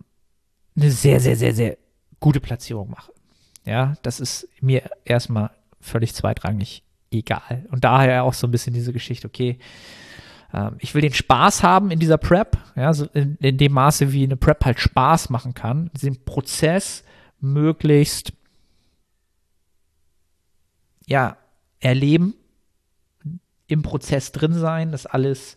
eine 0.78 0.92
sehr, 0.92 1.20
sehr, 1.20 1.36
sehr, 1.36 1.54
sehr 1.54 1.78
gute 2.22 2.40
Platzierung 2.40 2.90
mache. 2.90 3.12
Ja, 3.66 3.96
das 4.04 4.22
ist 4.22 4.48
mir 4.62 4.84
erstmal 5.04 5.52
völlig 5.82 6.14
zweitrangig 6.14 6.84
egal. 7.12 7.66
Und 7.72 7.84
daher 7.84 8.24
auch 8.24 8.34
so 8.34 8.48
ein 8.48 8.52
bisschen 8.52 8.74
diese 8.74 8.94
Geschichte, 8.94 9.28
okay, 9.28 9.60
ähm, 10.54 10.76
ich 10.80 10.94
will 10.94 11.02
den 11.02 11.14
Spaß 11.14 11.64
haben 11.64 11.92
in 11.92 12.00
dieser 12.00 12.18
Prep, 12.18 12.58
ja, 12.76 12.92
in, 13.14 13.36
in, 13.38 13.58
dem 13.58 13.72
Maße, 13.74 14.12
wie 14.12 14.24
eine 14.24 14.38
Prep 14.38 14.66
halt 14.66 14.80
Spaß 14.80 15.30
machen 15.30 15.54
kann, 15.54 15.90
diesen 15.96 16.24
Prozess 16.24 17.04
möglichst, 17.40 18.34
ja, 21.06 21.38
erleben, 21.80 22.36
im 23.68 23.82
Prozess 23.82 24.32
drin 24.32 24.54
sein, 24.54 24.92
das 24.92 25.06
alles 25.06 25.56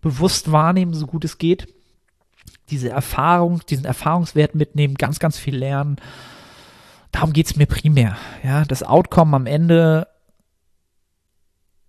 bewusst 0.00 0.52
wahrnehmen, 0.52 0.94
so 0.94 1.06
gut 1.06 1.24
es 1.24 1.38
geht, 1.38 1.72
diese 2.70 2.90
Erfahrung, 2.90 3.60
diesen 3.68 3.84
Erfahrungswert 3.84 4.54
mitnehmen, 4.54 4.94
ganz, 4.94 5.18
ganz 5.18 5.38
viel 5.38 5.56
lernen. 5.56 5.96
Darum 7.12 7.32
geht 7.32 7.46
es 7.46 7.56
mir 7.56 7.66
primär. 7.66 8.16
Ja, 8.42 8.64
das 8.64 8.82
Outcome 8.82 9.34
am 9.34 9.46
Ende 9.46 10.06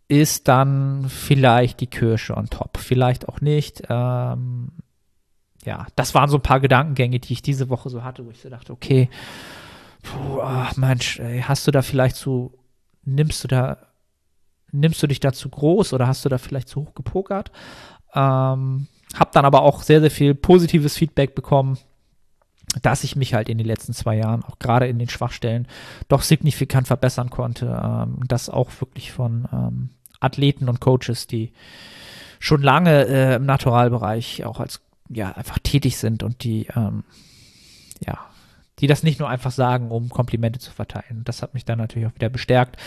ist 0.08 0.48
dann 0.48 1.10
vielleicht 1.10 1.82
die 1.82 1.88
Kirsche 1.88 2.36
on 2.36 2.50
top. 2.50 2.78
Vielleicht 2.78 3.28
auch 3.28 3.42
nicht. 3.42 3.84
Ähm, 3.90 4.70
ja, 5.66 5.86
das 5.96 6.16
waren 6.16 6.30
so 6.30 6.38
ein 6.38 6.44
paar 6.44 6.62
Gedankengänge, 6.62 7.20
die 7.20 7.34
ich 7.34 7.42
diese 7.42 7.70
Woche 7.70 7.90
so 7.90 8.04
hatte, 8.04 8.26
wo 8.26 8.32
ich 8.32 8.40
so 8.40 8.50
dachte, 8.50 8.72
okay, 8.72 9.10
puh, 10.04 10.40
ach 10.42 10.78
Mensch, 10.78 11.20
ey, 11.20 11.42
hast 11.42 11.68
du 11.68 11.72
da 11.72 11.82
vielleicht 11.82 12.16
so, 12.16 12.54
nimmst 13.04 13.44
du 13.44 13.50
da, 13.50 13.78
nimmst 14.72 15.04
du 15.04 15.08
dich 15.08 15.20
da 15.20 15.34
zu 15.34 15.50
groß 15.50 15.92
oder 15.94 16.08
hast 16.08 16.24
du 16.24 16.30
da 16.30 16.38
vielleicht 16.38 16.70
zu 16.70 16.82
hoch 16.82 16.94
gepokert? 16.94 17.52
Ähm, 18.14 18.88
hab 19.14 19.32
dann 19.34 19.46
aber 19.46 19.62
auch 19.62 19.84
sehr, 19.84 20.00
sehr 20.00 20.12
viel 20.12 20.36
positives 20.36 20.96
Feedback 20.96 21.36
bekommen, 21.36 21.78
dass 22.82 23.04
ich 23.04 23.16
mich 23.16 23.34
halt 23.34 23.50
in 23.50 23.58
den 23.58 23.68
letzten 23.68 23.94
zwei 23.94 24.18
Jahren, 24.18 24.44
auch 24.44 24.60
gerade 24.60 24.88
in 24.88 25.00
den 25.00 25.10
Schwachstellen, 25.10 25.68
doch 26.08 26.22
signifikant 26.22 26.88
verbessern 26.88 27.30
konnte. 27.30 27.82
Ähm, 27.84 28.20
das 28.28 28.50
auch 28.50 28.70
wirklich 28.80 29.12
von 29.12 29.48
ähm, 29.52 29.90
Athleten 30.20 30.70
und 30.70 30.80
Coaches, 30.80 31.28
die 31.28 31.54
schon 32.40 32.62
lange 32.62 33.08
äh, 33.08 33.36
im 33.36 33.46
Naturalbereich 33.46 34.46
auch 34.46 34.60
als 34.60 34.82
ja 35.10 35.32
einfach 35.32 35.60
tätig 35.60 35.98
sind 35.98 36.24
und 36.24 36.44
die 36.44 36.68
ähm, 36.76 37.04
ja 38.06 38.20
die 38.80 38.88
das 38.88 39.04
nicht 39.04 39.20
nur 39.20 39.30
einfach 39.30 39.52
sagen, 39.52 39.90
um 39.90 40.10
Komplimente 40.10 40.60
zu 40.60 40.72
verteilen. 40.72 41.24
Das 41.26 41.42
hat 41.42 41.54
mich 41.54 41.66
dann 41.66 41.80
natürlich 41.80 42.08
auch 42.08 42.16
wieder 42.16 42.30
bestärkt. 42.30 42.78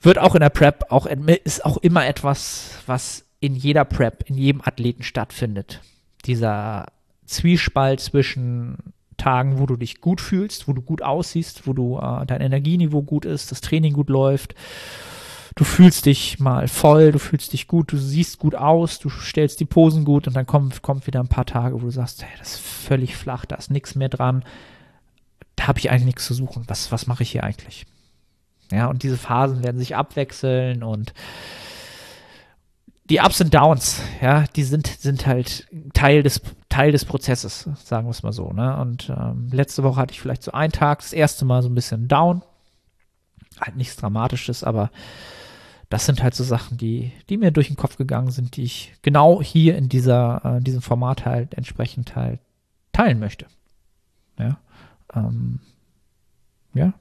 Wird 0.00 0.18
auch 0.18 0.34
in 0.34 0.40
der 0.40 0.50
Prep 0.50 0.86
auch 0.90 1.06
ist 1.06 1.64
auch 1.64 1.76
immer 1.78 2.06
etwas, 2.06 2.78
was 2.86 3.26
in 3.40 3.54
jeder 3.54 3.84
Prep, 3.84 4.28
in 4.28 4.36
jedem 4.36 4.62
Athleten 4.64 5.02
stattfindet. 5.02 5.80
Dieser 6.24 6.86
Zwiespalt 7.26 8.00
zwischen 8.00 8.78
Tagen, 9.16 9.58
wo 9.58 9.66
du 9.66 9.76
dich 9.76 10.00
gut 10.00 10.20
fühlst, 10.20 10.68
wo 10.68 10.72
du 10.72 10.82
gut 10.82 11.02
aussiehst, 11.02 11.66
wo 11.66 11.72
du 11.72 11.98
äh, 11.98 12.26
dein 12.26 12.40
Energieniveau 12.40 13.02
gut 13.02 13.24
ist, 13.24 13.50
das 13.50 13.60
Training 13.60 13.92
gut 13.92 14.08
läuft. 14.08 14.54
Du 15.56 15.64
fühlst 15.64 16.06
dich 16.06 16.38
mal 16.38 16.68
voll, 16.68 17.12
du 17.12 17.18
fühlst 17.18 17.52
dich 17.52 17.66
gut, 17.66 17.90
du 17.90 17.96
siehst 17.96 18.38
gut 18.38 18.54
aus, 18.54 18.98
du 18.98 19.08
stellst 19.08 19.58
die 19.58 19.64
Posen 19.64 20.04
gut 20.04 20.28
und 20.28 20.36
dann 20.36 20.46
kommt, 20.46 20.82
kommt 20.82 21.06
wieder 21.06 21.20
ein 21.20 21.28
paar 21.28 21.46
Tage, 21.46 21.74
wo 21.74 21.86
du 21.86 21.90
sagst, 21.90 22.22
hey, 22.22 22.30
das 22.38 22.54
ist 22.54 22.60
völlig 22.60 23.16
flach, 23.16 23.46
da 23.46 23.56
ist 23.56 23.70
nichts 23.70 23.94
mehr 23.94 24.10
dran 24.10 24.44
da 25.56 25.66
habe 25.66 25.78
ich 25.78 25.90
eigentlich 25.90 26.04
nichts 26.04 26.26
zu 26.26 26.34
suchen. 26.34 26.64
Was, 26.68 26.92
was 26.92 27.06
mache 27.06 27.22
ich 27.22 27.32
hier 27.32 27.42
eigentlich? 27.42 27.86
Ja, 28.70 28.86
und 28.86 29.02
diese 29.02 29.16
Phasen 29.16 29.64
werden 29.64 29.78
sich 29.78 29.96
abwechseln 29.96 30.82
und 30.82 31.14
die 33.08 33.20
Ups 33.20 33.40
und 33.40 33.54
Downs, 33.54 34.02
ja, 34.20 34.44
die 34.56 34.64
sind, 34.64 34.88
sind 34.88 35.26
halt 35.26 35.66
Teil 35.94 36.24
des, 36.24 36.42
Teil 36.68 36.90
des 36.90 37.04
Prozesses, 37.04 37.68
sagen 37.84 38.06
wir 38.06 38.10
es 38.10 38.24
mal 38.24 38.32
so. 38.32 38.52
Ne? 38.52 38.76
Und 38.76 39.10
ähm, 39.10 39.48
letzte 39.52 39.84
Woche 39.84 40.00
hatte 40.00 40.12
ich 40.12 40.20
vielleicht 40.20 40.42
so 40.42 40.50
einen 40.50 40.72
Tag, 40.72 40.98
das 40.98 41.12
erste 41.12 41.44
Mal 41.44 41.62
so 41.62 41.68
ein 41.68 41.74
bisschen 41.74 42.08
down. 42.08 42.42
Halt 43.60 43.76
nichts 43.76 43.96
Dramatisches, 43.96 44.64
aber 44.64 44.90
das 45.88 46.06
sind 46.06 46.22
halt 46.22 46.34
so 46.34 46.42
Sachen, 46.42 46.78
die, 46.78 47.12
die 47.28 47.36
mir 47.36 47.52
durch 47.52 47.68
den 47.68 47.76
Kopf 47.76 47.96
gegangen 47.96 48.30
sind, 48.30 48.56
die 48.56 48.64
ich 48.64 48.94
genau 49.02 49.40
hier 49.40 49.76
in 49.76 49.88
dieser, 49.88 50.56
äh, 50.56 50.60
diesem 50.60 50.82
Format 50.82 51.24
halt 51.24 51.54
entsprechend 51.54 52.16
halt 52.16 52.40
teilen 52.92 53.20
möchte. 53.20 53.46
Ja. 54.38 54.58
Ähm, 55.14 55.60
ja. 56.74 56.92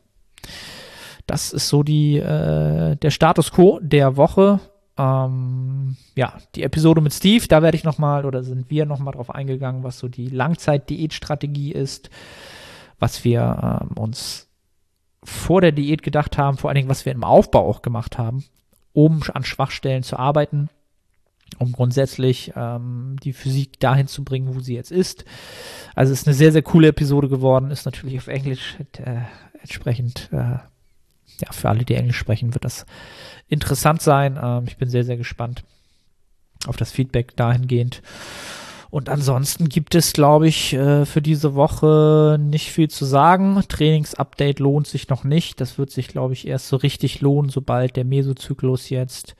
Das 1.26 1.52
ist 1.52 1.68
so 1.68 1.82
die, 1.82 2.18
äh, 2.18 2.96
der 2.96 3.10
Status 3.10 3.52
quo 3.52 3.80
der 3.82 4.18
Woche. 4.18 4.60
Ähm, 4.98 5.98
ja, 6.16 6.34
die 6.54 6.64
Episode 6.64 7.02
mit 7.02 7.14
Steve, 7.14 7.48
da 7.48 7.62
werde 7.62 7.76
ich 7.76 7.84
nochmal 7.84 8.26
oder 8.26 8.44
sind 8.44 8.70
wir 8.70 8.86
nochmal 8.86 9.14
drauf 9.14 9.30
eingegangen, 9.30 9.84
was 9.84 9.98
so 9.98 10.08
die 10.08 10.30
Langzeit-Diät-Strategie 10.30 11.72
ist, 11.72 12.10
was 13.00 13.24
wir 13.26 13.82
ähm, 13.82 13.98
uns 13.98 14.48
vor 15.24 15.62
der 15.62 15.72
Diät 15.72 16.04
gedacht 16.04 16.38
haben, 16.38 16.58
vor 16.58 16.70
allen 16.70 16.76
Dingen, 16.76 16.90
was 16.90 17.06
wir 17.06 17.12
im 17.12 17.24
Aufbau 17.24 17.68
auch 17.68 17.82
gemacht 17.82 18.18
haben, 18.20 18.46
um 18.96 19.22
an 19.34 19.44
Schwachstellen 19.44 20.02
zu 20.02 20.18
arbeiten 20.18 20.70
um 21.60 21.72
grundsätzlich 21.72 22.54
ähm, 22.56 23.18
die 23.24 23.34
Physik 23.34 23.80
dahin 23.80 24.08
zu 24.08 24.24
bringen, 24.24 24.54
wo 24.56 24.60
sie 24.60 24.76
jetzt 24.76 24.92
ist. 24.92 25.26
Also 25.94 26.12
ist 26.12 26.28
eine 26.28 26.34
sehr, 26.34 26.52
sehr 26.52 26.62
coole 26.62 26.90
Episode 26.90 27.30
geworden, 27.30 27.72
ist 27.72 27.86
natürlich 27.86 28.18
auf 28.18 28.28
Englisch 28.28 28.78
äh, 28.98 29.22
entsprechend, 29.62 30.30
äh, 30.32 30.58
ja, 31.38 31.52
für 31.52 31.70
alle, 31.70 31.86
die 31.86 31.96
Englisch 31.96 32.18
sprechen, 32.18 32.54
wird 32.54 32.66
das 32.66 32.86
interessant 33.48 34.02
sein. 34.02 34.40
Ähm, 34.42 34.66
ich 34.68 34.78
bin 34.78 34.90
sehr, 34.90 35.04
sehr 35.04 35.18
gespannt 35.18 35.64
auf 36.68 36.78
das 36.78 36.92
Feedback 36.92 37.36
dahingehend. 37.36 38.02
Und 38.96 39.10
ansonsten 39.10 39.68
gibt 39.68 39.94
es, 39.94 40.14
glaube 40.14 40.48
ich, 40.48 40.72
äh, 40.72 41.04
für 41.06 41.22
diese 41.22 41.54
Woche 41.54 42.38
nicht 42.40 42.72
viel 42.72 42.90
zu 42.90 43.04
sagen. 43.04 43.62
Trainingsupdate 43.68 44.60
lohnt 44.60 44.88
sich 44.88 45.10
noch 45.10 45.26
nicht. 45.26 45.60
Das 45.60 45.78
wird 45.78 45.92
sich, 45.92 46.08
glaube 46.08 46.32
ich, 46.32 46.48
erst 46.48 46.70
so 46.70 46.78
richtig 46.78 47.20
lohnen, 47.20 47.50
sobald 47.50 47.98
der 47.98 48.06
Mesozyklus 48.06 48.90
jetzt 48.90 49.36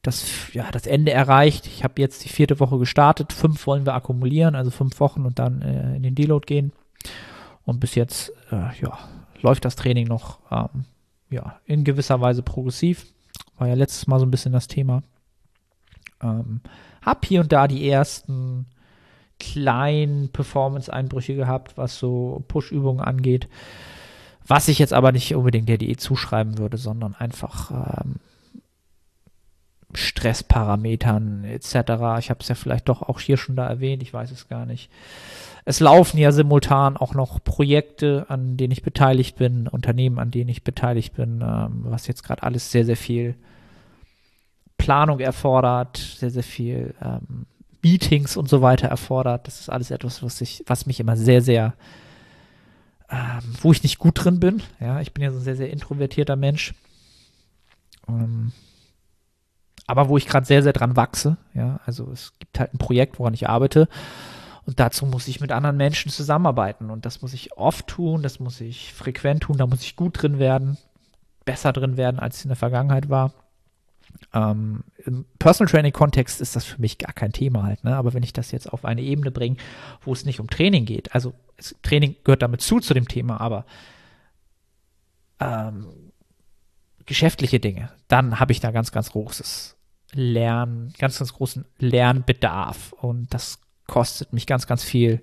das, 0.00 0.24
ja, 0.54 0.70
das 0.70 0.86
Ende 0.86 1.12
erreicht. 1.12 1.66
Ich 1.66 1.84
habe 1.84 2.00
jetzt 2.00 2.24
die 2.24 2.30
vierte 2.30 2.58
Woche 2.58 2.78
gestartet. 2.78 3.34
Fünf 3.34 3.66
wollen 3.66 3.84
wir 3.84 3.92
akkumulieren, 3.92 4.54
also 4.54 4.70
fünf 4.70 4.98
Wochen 4.98 5.26
und 5.26 5.38
dann 5.38 5.60
äh, 5.60 5.96
in 5.96 6.02
den 6.02 6.14
Deload 6.14 6.46
gehen. 6.46 6.72
Und 7.66 7.80
bis 7.80 7.94
jetzt 7.94 8.32
äh, 8.50 8.70
ja, 8.80 8.98
läuft 9.42 9.66
das 9.66 9.76
Training 9.76 10.06
noch 10.06 10.38
ähm, 10.50 10.86
ja, 11.28 11.60
in 11.66 11.84
gewisser 11.84 12.22
Weise 12.22 12.42
progressiv. 12.42 13.04
War 13.58 13.68
ja 13.68 13.74
letztes 13.74 14.06
Mal 14.06 14.20
so 14.20 14.24
ein 14.24 14.30
bisschen 14.30 14.52
das 14.52 14.68
Thema. 14.68 15.02
Ähm, 16.24 16.60
hab 17.02 17.24
hier 17.24 17.40
und 17.40 17.52
da 17.52 17.68
die 17.68 17.88
ersten 17.88 18.66
kleinen 19.38 20.30
Performance-Einbrüche 20.30 21.34
gehabt, 21.34 21.76
was 21.76 21.98
so 21.98 22.44
Push-Übungen 22.48 23.00
angeht. 23.00 23.48
Was 24.46 24.68
ich 24.68 24.78
jetzt 24.78 24.92
aber 24.92 25.12
nicht 25.12 25.34
unbedingt 25.34 25.68
der 25.68 25.78
Diät 25.78 26.00
zuschreiben 26.00 26.58
würde, 26.58 26.76
sondern 26.76 27.14
einfach 27.14 27.70
ähm, 27.70 28.16
Stressparametern 29.94 31.44
etc. 31.44 31.72
Ich 32.18 32.30
habe 32.30 32.40
es 32.40 32.48
ja 32.48 32.54
vielleicht 32.54 32.88
doch 32.88 33.02
auch 33.02 33.20
hier 33.20 33.36
schon 33.36 33.56
da 33.56 33.66
erwähnt, 33.66 34.02
ich 34.02 34.12
weiß 34.12 34.30
es 34.30 34.48
gar 34.48 34.66
nicht. 34.66 34.90
Es 35.64 35.80
laufen 35.80 36.18
ja 36.18 36.30
simultan 36.30 36.96
auch 36.96 37.14
noch 37.14 37.42
Projekte, 37.42 38.26
an 38.28 38.58
denen 38.58 38.72
ich 38.72 38.82
beteiligt 38.82 39.36
bin, 39.36 39.66
Unternehmen, 39.66 40.18
an 40.18 40.30
denen 40.30 40.50
ich 40.50 40.62
beteiligt 40.62 41.14
bin, 41.14 41.42
ähm, 41.42 41.84
was 41.84 42.06
jetzt 42.06 42.22
gerade 42.22 42.42
alles 42.42 42.70
sehr, 42.70 42.84
sehr 42.84 42.98
viel 42.98 43.34
Planung 44.84 45.18
erfordert, 45.18 45.96
sehr, 45.96 46.28
sehr 46.30 46.42
viel 46.42 46.94
ähm, 47.00 47.46
Meetings 47.82 48.36
und 48.36 48.50
so 48.50 48.60
weiter 48.60 48.88
erfordert. 48.88 49.46
Das 49.46 49.60
ist 49.60 49.70
alles 49.70 49.90
etwas, 49.90 50.22
was 50.22 50.42
ich, 50.42 50.62
was 50.66 50.84
mich 50.84 51.00
immer 51.00 51.16
sehr, 51.16 51.40
sehr, 51.40 51.72
ähm, 53.08 53.54
wo 53.62 53.72
ich 53.72 53.82
nicht 53.82 53.98
gut 53.98 54.22
drin 54.22 54.40
bin. 54.40 54.62
Ja, 54.80 55.00
ich 55.00 55.14
bin 55.14 55.24
ja 55.24 55.30
so 55.30 55.38
ein 55.38 55.42
sehr, 55.42 55.56
sehr 55.56 55.70
introvertierter 55.70 56.36
Mensch. 56.36 56.74
Ähm, 58.08 58.52
aber 59.86 60.10
wo 60.10 60.18
ich 60.18 60.26
gerade 60.26 60.44
sehr, 60.44 60.62
sehr 60.62 60.74
dran 60.74 60.96
wachse. 60.96 61.38
Ja, 61.54 61.80
also 61.86 62.10
es 62.12 62.34
gibt 62.38 62.60
halt 62.60 62.74
ein 62.74 62.78
Projekt, 62.78 63.18
woran 63.18 63.32
ich 63.32 63.48
arbeite. 63.48 63.88
Und 64.66 64.80
dazu 64.80 65.06
muss 65.06 65.28
ich 65.28 65.40
mit 65.40 65.50
anderen 65.50 65.78
Menschen 65.78 66.10
zusammenarbeiten. 66.10 66.90
Und 66.90 67.06
das 67.06 67.22
muss 67.22 67.32
ich 67.32 67.56
oft 67.56 67.86
tun, 67.86 68.22
das 68.22 68.38
muss 68.38 68.60
ich 68.60 68.92
frequent 68.92 69.44
tun, 69.44 69.56
da 69.56 69.66
muss 69.66 69.80
ich 69.80 69.96
gut 69.96 70.20
drin 70.20 70.38
werden, 70.38 70.76
besser 71.46 71.72
drin 71.72 71.96
werden, 71.96 72.20
als 72.20 72.36
es 72.36 72.44
in 72.44 72.50
der 72.50 72.56
Vergangenheit 72.56 73.08
war. 73.08 73.32
Ähm, 74.32 74.84
Im 75.04 75.26
Personal 75.38 75.70
Training 75.70 75.92
Kontext 75.92 76.40
ist 76.40 76.56
das 76.56 76.64
für 76.64 76.80
mich 76.80 76.98
gar 76.98 77.12
kein 77.12 77.32
Thema 77.32 77.62
halt, 77.62 77.84
ne? 77.84 77.96
Aber 77.96 78.14
wenn 78.14 78.22
ich 78.22 78.32
das 78.32 78.50
jetzt 78.50 78.72
auf 78.72 78.84
eine 78.84 79.02
Ebene 79.02 79.30
bringe, 79.30 79.56
wo 80.02 80.12
es 80.12 80.24
nicht 80.24 80.40
um 80.40 80.48
Training 80.48 80.84
geht, 80.84 81.14
also 81.14 81.34
es, 81.56 81.74
Training 81.82 82.16
gehört 82.24 82.42
damit 82.42 82.60
zu 82.60 82.80
zu 82.80 82.94
dem 82.94 83.08
Thema, 83.08 83.40
aber 83.40 83.64
ähm, 85.40 86.12
geschäftliche 87.06 87.60
Dinge, 87.60 87.90
dann 88.08 88.40
habe 88.40 88.52
ich 88.52 88.60
da 88.60 88.70
ganz, 88.70 88.92
ganz 88.92 89.10
großes 89.10 89.76
Lern, 90.12 90.92
ganz, 90.98 91.18
ganz 91.18 91.32
großen 91.32 91.64
Lernbedarf. 91.78 92.92
Und 92.92 93.32
das 93.34 93.58
kostet 93.86 94.32
mich 94.32 94.46
ganz, 94.46 94.66
ganz 94.66 94.82
viel 94.82 95.20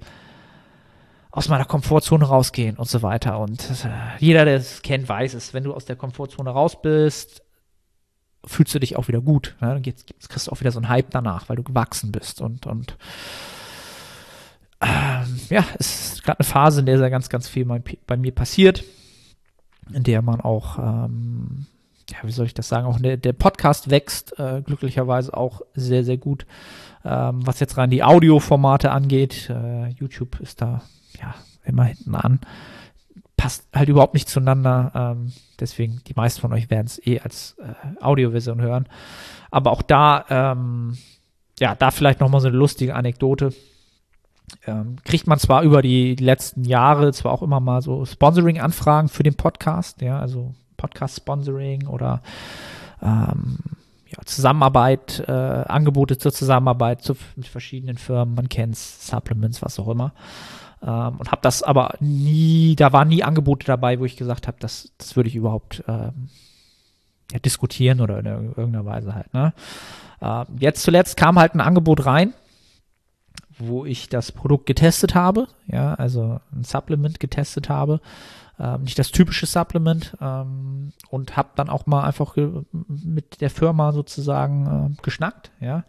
aus 1.31 1.47
meiner 1.47 1.65
Komfortzone 1.65 2.25
rausgehen 2.25 2.77
und 2.77 2.89
so 2.89 3.01
weiter. 3.01 3.39
Und 3.39 3.61
äh, 3.61 3.89
jeder, 4.19 4.45
der 4.45 4.57
es 4.57 4.81
kennt, 4.81 5.07
weiß 5.07 5.33
es. 5.33 5.53
Wenn 5.53 5.63
du 5.63 5.73
aus 5.73 5.85
der 5.85 5.95
Komfortzone 5.95 6.49
raus 6.49 6.81
bist, 6.81 7.41
fühlst 8.45 8.73
du 8.73 8.79
dich 8.79 8.95
auch 8.97 9.07
wieder 9.07 9.21
gut. 9.21 9.55
Ne? 9.61 9.69
Dann 9.69 9.81
geht's, 9.81 10.05
kriegst 10.27 10.47
du 10.47 10.51
auch 10.51 10.59
wieder 10.59 10.71
so 10.71 10.79
einen 10.79 10.89
Hype 10.89 11.11
danach, 11.11 11.49
weil 11.49 11.57
du 11.57 11.63
gewachsen 11.63 12.11
bist. 12.11 12.41
Und, 12.41 12.65
und 12.65 12.97
ähm, 14.81 15.39
ja, 15.49 15.65
es 15.77 16.13
ist 16.13 16.23
gerade 16.23 16.39
eine 16.39 16.47
Phase, 16.47 16.79
in 16.79 16.85
der 16.85 16.97
sehr 16.97 17.09
ganz, 17.09 17.29
ganz 17.29 17.47
viel 17.47 17.65
bei, 17.65 17.81
bei 18.07 18.17
mir 18.17 18.31
passiert, 18.31 18.83
in 19.93 20.03
der 20.03 20.21
man 20.21 20.41
auch 20.41 20.77
ähm, 20.79 21.67
ja, 22.11 22.17
wie 22.23 22.31
soll 22.31 22.45
ich 22.45 22.53
das 22.53 22.67
sagen, 22.67 22.85
auch 22.85 22.99
der, 22.99 23.17
der 23.17 23.33
Podcast 23.33 23.89
wächst 23.89 24.37
äh, 24.39 24.61
glücklicherweise 24.61 25.35
auch 25.35 25.61
sehr, 25.73 26.03
sehr 26.03 26.17
gut. 26.17 26.45
Ähm, 27.03 27.45
was 27.45 27.59
jetzt 27.59 27.77
rein 27.77 27.89
die 27.89 28.03
Audioformate 28.03 28.91
angeht, 28.91 29.49
äh, 29.49 29.89
YouTube 29.89 30.39
ist 30.39 30.61
da 30.61 30.81
ja 31.19 31.33
immer 31.63 31.85
hinten 31.85 32.15
an. 32.15 32.39
Passt 33.41 33.67
halt 33.73 33.89
überhaupt 33.89 34.13
nicht 34.13 34.29
zueinander. 34.29 34.91
Ähm, 34.93 35.33
deswegen, 35.59 36.01
die 36.05 36.13
meisten 36.13 36.41
von 36.41 36.53
euch 36.53 36.69
werden 36.69 36.85
es 36.85 37.01
eh 37.07 37.19
als 37.19 37.55
äh, 37.57 38.03
Audioversion 38.03 38.61
hören. 38.61 38.87
Aber 39.49 39.71
auch 39.71 39.81
da, 39.81 40.25
ähm, 40.29 40.95
ja, 41.59 41.73
da 41.73 41.89
vielleicht 41.89 42.19
nochmal 42.19 42.39
so 42.41 42.49
eine 42.49 42.57
lustige 42.57 42.93
Anekdote. 42.93 43.51
Ähm, 44.67 44.97
kriegt 45.05 45.25
man 45.25 45.39
zwar 45.39 45.63
über 45.63 45.81
die 45.81 46.15
letzten 46.15 46.65
Jahre 46.65 47.13
zwar 47.13 47.31
auch 47.31 47.41
immer 47.41 47.59
mal 47.59 47.81
so 47.81 48.05
Sponsoring-Anfragen 48.05 49.09
für 49.09 49.23
den 49.23 49.33
Podcast, 49.33 50.01
ja, 50.01 50.19
also 50.19 50.53
Podcast-Sponsoring 50.77 51.87
oder 51.87 52.21
ähm, 53.01 53.57
ja, 54.07 54.19
Zusammenarbeit, 54.23 55.23
äh, 55.27 55.31
Angebote 55.31 56.19
zur 56.19 56.31
Zusammenarbeit 56.31 57.01
zu, 57.01 57.15
mit 57.35 57.47
verschiedenen 57.47 57.97
Firmen, 57.97 58.35
man 58.35 58.49
kennt 58.49 58.77
Supplements, 58.77 59.63
was 59.63 59.79
auch 59.79 59.87
immer. 59.87 60.13
Ähm, 60.83 61.17
und 61.17 61.31
habe 61.31 61.41
das 61.41 61.63
aber 61.63 61.95
nie, 61.99 62.75
da 62.75 62.91
waren 62.91 63.09
nie 63.09 63.23
Angebote 63.23 63.65
dabei, 63.65 63.99
wo 63.99 64.05
ich 64.05 64.17
gesagt 64.17 64.47
habe, 64.47 64.57
das, 64.59 64.91
das 64.97 65.15
würde 65.15 65.29
ich 65.29 65.35
überhaupt 65.35 65.83
ähm, 65.87 66.29
ja, 67.31 67.39
diskutieren 67.39 68.01
oder 68.01 68.19
in 68.19 68.25
irgendeiner 68.25 68.85
Weise 68.85 69.13
halt. 69.13 69.33
Ne? 69.33 69.53
Äh, 70.21 70.45
jetzt 70.59 70.83
zuletzt 70.83 71.17
kam 71.17 71.37
halt 71.37 71.53
ein 71.53 71.61
Angebot 71.61 72.05
rein, 72.05 72.33
wo 73.59 73.85
ich 73.85 74.09
das 74.09 74.31
Produkt 74.31 74.65
getestet 74.65 75.13
habe, 75.13 75.47
ja, 75.67 75.93
also 75.93 76.39
ein 76.53 76.63
Supplement 76.63 77.19
getestet 77.19 77.69
habe, 77.69 78.01
ähm, 78.59 78.83
nicht 78.83 78.97
das 78.97 79.11
typische 79.11 79.45
Supplement 79.45 80.17
ähm, 80.19 80.93
und 81.09 81.37
habe 81.37 81.49
dann 81.55 81.69
auch 81.69 81.85
mal 81.85 82.03
einfach 82.03 82.35
mit 82.87 83.41
der 83.41 83.49
Firma 83.49 83.91
sozusagen 83.91 84.95
äh, 84.97 85.01
geschnackt, 85.01 85.51
ja. 85.59 85.83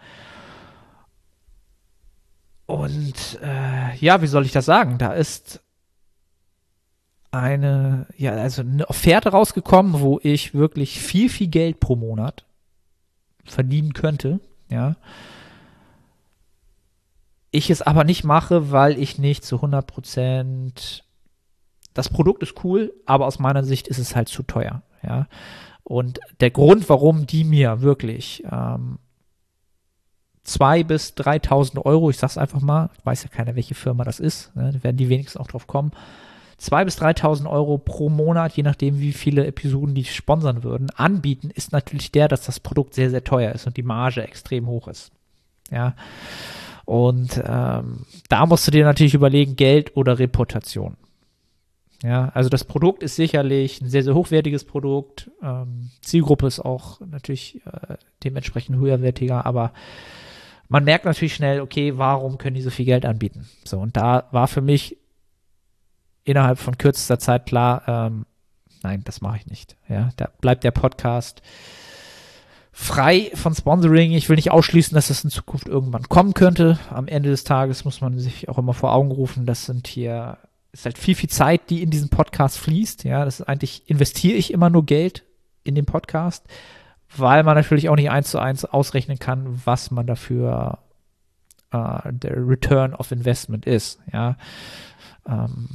Und 2.67 3.39
äh, 3.43 3.97
ja, 3.97 4.23
wie 4.23 4.27
soll 4.27 4.47
ich 4.47 4.53
das 4.53 4.65
sagen? 4.65 4.99
Da 4.99 5.13
ist 5.13 5.61
eine, 7.31 8.07
ja, 8.17 8.33
also 8.33 8.63
eine 8.63 8.89
Offerte 8.89 9.31
rausgekommen, 9.31 10.01
wo 10.01 10.21
ich 10.23 10.55
wirklich 10.55 11.01
viel, 11.01 11.29
viel 11.29 11.49
Geld 11.49 11.81
pro 11.81 11.97
Monat 11.97 12.45
verdienen 13.45 13.95
könnte, 13.95 14.41
ja. 14.69 14.97
Ich 17.51 17.69
es 17.69 17.83
aber 17.83 18.05
nicht 18.05 18.25
mache, 18.25 18.71
weil 18.71 18.99
ich 18.99 19.19
nicht 19.19 19.45
zu 19.45 19.57
100 19.57 19.87
Prozent 19.87 21.05
das 21.95 22.09
Produkt 22.09 22.43
ist 22.43 22.65
cool, 22.65 22.95
aber 23.05 23.27
aus 23.27 23.39
meiner 23.39 23.65
Sicht 23.65 23.89
ist 23.89 23.99
es 23.99 24.17
halt 24.17 24.29
zu 24.29 24.43
teuer, 24.43 24.83
ja. 25.03 25.27
Und 25.85 26.21
der 26.41 26.51
Grund, 26.51 26.89
warum 26.89 27.27
die 27.27 27.45
mir 27.45 27.83
wirklich 27.83 28.45
ähm, 28.51 28.99
zwei 30.45 30.83
bis 30.83 31.15
3.000 31.15 31.85
Euro, 31.85 32.11
ich 32.11 32.19
sag's 32.19 32.39
einfach 32.39 32.61
mal, 32.61 32.91
weiß 33.05 33.23
ja 33.25 33.29
keiner, 33.29 33.55
welche 33.55 33.75
Firma 33.75 34.05
das 34.05 34.21
ist, 34.21 34.55
ne, 34.57 34.75
werden 34.83 34.97
die 34.97 35.09
wenigstens 35.09 35.41
auch 35.41 35.47
drauf 35.47 35.67
kommen, 35.67 35.93
zwei 36.59 36.85
bis 36.85 37.01
3.000 37.01 37.49
Euro 37.49 37.79
pro 37.79 38.09
Monat, 38.09 38.55
je 38.55 38.63
nachdem, 38.63 39.01
wie 39.01 39.13
viele 39.13 39.47
Episoden 39.47 39.95
die 39.95 40.05
sponsern 40.05 40.63
würden, 40.63 40.91
anbieten, 40.91 41.51
ist 41.51 41.73
natürlich 41.73 42.13
der, 42.13 42.29
dass 42.29 42.43
das 42.43 42.61
Produkt 42.61 42.95
sehr, 42.95 43.11
sehr 43.11 43.25
teuer 43.25 43.53
ist 43.53 43.67
und 43.67 43.77
die 43.77 43.83
Marge 43.83 44.23
extrem 44.23 44.67
hoch 44.67 44.89
ist. 44.89 45.13
Ja. 45.71 45.95
Und 46.85 47.43
ähm, 47.45 48.07
da 48.29 48.47
musst 48.47 48.67
du 48.67 48.71
dir 48.71 48.85
natürlich 48.85 49.15
überlegen, 49.15 49.57
Geld 49.57 49.97
oder 49.97 50.19
Reputation. 50.19 50.97
Ja, 52.03 52.31
also 52.35 52.49
das 52.49 52.65
Produkt 52.65 53.05
ist 53.05 53.15
sicherlich 53.15 53.81
ein 53.81 53.89
sehr, 53.89 54.03
sehr 54.03 54.15
hochwertiges 54.15 54.65
Produkt. 54.65 55.31
Ähm, 55.41 55.91
Zielgruppe 56.01 56.49
ist 56.49 56.59
auch 56.59 57.01
natürlich 57.01 57.61
äh, 57.65 57.95
dementsprechend 58.25 58.77
höherwertiger, 58.77 59.47
aber 59.47 59.73
man 60.73 60.85
merkt 60.85 61.05
natürlich 61.05 61.35
schnell, 61.35 61.61
okay, 61.61 61.99
warum 61.99 62.39
können 62.39 62.55
die 62.55 62.63
so 62.63 62.71
viel 62.71 62.87
Geld 62.87 63.05
anbieten? 63.05 63.47
So, 63.63 63.79
und 63.79 63.95
da 63.95 64.25
war 64.31 64.49
für 64.49 64.63
mich 64.63 64.97
innerhalb 66.25 66.59
von 66.59 66.79
kürzester 66.79 67.19
Zeit 67.19 67.45
klar, 67.45 67.83
ähm, 67.87 68.25
nein, 68.83 69.03
das 69.05 69.21
mache 69.21 69.37
ich 69.37 69.47
nicht. 69.47 69.77
Ja, 69.91 70.09
da 70.17 70.31
bleibt 70.41 70.65
der 70.65 70.71
Podcast 70.71 71.43
frei 72.73 73.31
von 73.35 73.55
Sponsoring. 73.55 74.13
Ich 74.13 74.31
will 74.31 74.37
nicht 74.37 74.51
ausschließen, 74.51 74.95
dass 74.95 75.09
das 75.09 75.25
in 75.25 75.29
Zukunft 75.29 75.69
irgendwann 75.69 76.09
kommen 76.09 76.33
könnte. 76.33 76.79
Am 76.89 77.07
Ende 77.07 77.29
des 77.29 77.45
Tages 77.45 77.85
muss 77.85 78.01
man 78.01 78.19
sich 78.19 78.49
auch 78.49 78.57
immer 78.57 78.73
vor 78.73 78.95
Augen 78.95 79.11
rufen, 79.11 79.45
das 79.45 79.67
sind 79.67 79.87
hier, 79.87 80.39
ist 80.73 80.87
halt 80.87 80.97
viel, 80.97 81.15
viel 81.15 81.29
Zeit, 81.29 81.69
die 81.69 81.83
in 81.83 81.91
diesen 81.91 82.09
Podcast 82.09 82.57
fließt. 82.57 83.05
Ja, 83.05 83.27
das 83.27 83.41
ist 83.41 83.47
eigentlich, 83.47 83.83
investiere 83.91 84.39
ich 84.39 84.51
immer 84.51 84.71
nur 84.71 84.87
Geld 84.87 85.23
in 85.65 85.75
den 85.75 85.85
Podcast 85.85 86.47
weil 87.17 87.43
man 87.43 87.57
natürlich 87.57 87.89
auch 87.89 87.97
nicht 87.97 88.11
eins 88.11 88.31
zu 88.31 88.39
eins 88.39 88.65
ausrechnen 88.65 89.19
kann, 89.19 89.61
was 89.65 89.91
man 89.91 90.07
dafür 90.07 90.79
äh, 91.71 92.13
der 92.13 92.37
Return 92.37 92.95
of 92.95 93.13
Investment 93.13 93.67
ist. 93.67 94.01
Ja, 94.13 94.37
ähm, 95.27 95.69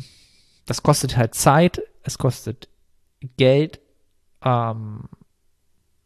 das 0.66 0.84
kostet 0.84 1.18
halt 1.18 1.36
Zeit, 1.36 1.82
es 2.04 2.18
kostet 2.18 2.70
Geld. 3.38 3.80
Ähm, 4.44 5.06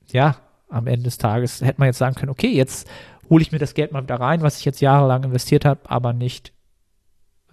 ja, 0.08 0.38
am 0.70 0.88
Ende 0.88 1.04
des 1.04 1.17
Tages 1.17 1.62
hätte 1.62 1.80
man 1.80 1.88
jetzt 1.88 1.98
sagen 1.98 2.15
können, 2.15 2.32
okay, 2.32 2.52
jetzt 2.52 2.89
hole 3.30 3.41
ich 3.41 3.52
mir 3.52 3.60
das 3.60 3.74
Geld 3.74 3.91
mal 3.91 4.04
wieder 4.04 4.20
rein, 4.20 4.41
was 4.41 4.60
ich 4.60 4.65
jetzt 4.65 4.82
jahrelang 4.82 5.24
investiert 5.24 5.65
habe, 5.65 5.89
aber 5.89 6.13
nicht, 6.13 6.54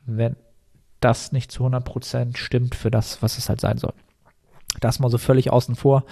wenn 0.06 0.36
das 1.00 1.32
nicht 1.32 1.52
zu 1.52 1.64
100% 1.64 2.36
stimmt 2.36 2.74
für 2.74 2.90
das, 2.90 3.22
was 3.22 3.38
es 3.38 3.48
halt 3.48 3.60
sein 3.60 3.78
soll. 3.78 3.94
Das 4.80 4.98
mal 4.98 5.10
so 5.10 5.18
völlig 5.18 5.50
außen 5.50 5.76
vor 5.76 6.04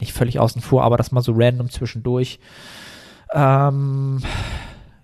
nicht 0.00 0.12
völlig 0.12 0.38
außen 0.38 0.62
vor, 0.62 0.84
aber 0.84 0.96
das 0.96 1.12
mal 1.12 1.22
so 1.22 1.32
random 1.34 1.70
zwischendurch. 1.70 2.38
Ähm, 3.32 4.22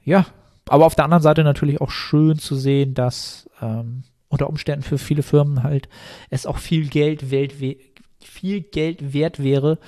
ja, 0.05 0.27
aber 0.69 0.87
auf 0.87 0.95
der 0.95 1.05
anderen 1.05 1.23
Seite 1.23 1.45
natürlich 1.45 1.81
auch 1.81 1.91
schön 1.91 2.39
zu 2.39 2.57
sehen, 2.57 2.95
dass 2.95 3.49
ähm, 3.61 4.05
unter 4.29 4.49
Umständen 4.49 4.83
für 4.83 4.99
viele 4.99 5.23
Firmen 5.23 5.63
halt 5.63 5.89
es 6.31 6.47
auch 6.47 6.59
viel 6.59 6.89
Geld, 6.89 7.31
Welt, 7.31 7.55
viel 8.21 8.61
Geld 8.63 9.13
wert 9.13 9.43
wäre, 9.43 9.79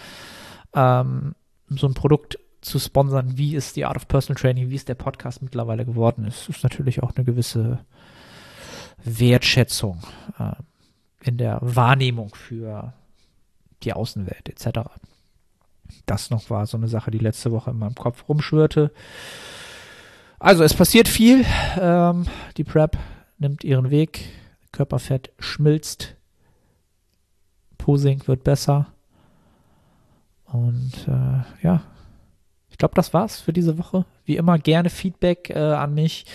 ähm, 0.74 1.34
so 1.68 1.86
ein 1.86 1.94
Produkt 1.94 2.38
zu 2.60 2.78
sponsern, 2.78 3.38
wie 3.38 3.54
es 3.54 3.72
die 3.72 3.84
Art 3.84 3.96
of 3.96 4.08
Personal 4.08 4.40
Training, 4.40 4.70
wie 4.70 4.76
es 4.76 4.84
der 4.84 4.94
Podcast 4.94 5.42
mittlerweile 5.42 5.84
geworden 5.84 6.24
ist. 6.24 6.48
Ist 6.48 6.62
natürlich 6.62 7.02
auch 7.02 7.14
eine 7.14 7.24
gewisse 7.24 7.78
Wertschätzung 9.04 10.02
äh, 10.38 10.52
in 11.22 11.38
der 11.38 11.58
Wahrnehmung 11.62 12.34
für 12.34 12.92
die 13.82 13.92
Außenwelt 13.92 14.48
etc. 14.48 14.80
Das 16.06 16.30
noch 16.30 16.50
war 16.50 16.66
so 16.66 16.76
eine 16.76 16.88
Sache, 16.88 17.10
die 17.10 17.18
letzte 17.18 17.52
Woche 17.52 17.70
in 17.70 17.78
meinem 17.78 17.94
Kopf 17.94 18.28
rumschwirrte. 18.28 18.92
Also 20.38 20.64
es 20.64 20.74
passiert 20.74 21.08
viel. 21.08 21.44
Ähm, 21.78 22.26
die 22.56 22.64
Prep 22.64 22.98
nimmt 23.38 23.64
ihren 23.64 23.90
Weg. 23.90 24.24
Körperfett 24.72 25.30
schmilzt. 25.38 26.16
Posing 27.78 28.26
wird 28.26 28.44
besser. 28.44 28.88
Und 30.44 30.92
äh, 31.08 31.64
ja, 31.64 31.82
ich 32.68 32.78
glaube, 32.78 32.94
das 32.94 33.14
war's 33.14 33.40
für 33.40 33.52
diese 33.52 33.78
Woche. 33.78 34.04
Wie 34.24 34.36
immer 34.36 34.58
gerne 34.58 34.90
Feedback 34.90 35.50
äh, 35.50 35.58
an 35.58 35.94
mich 35.94 36.26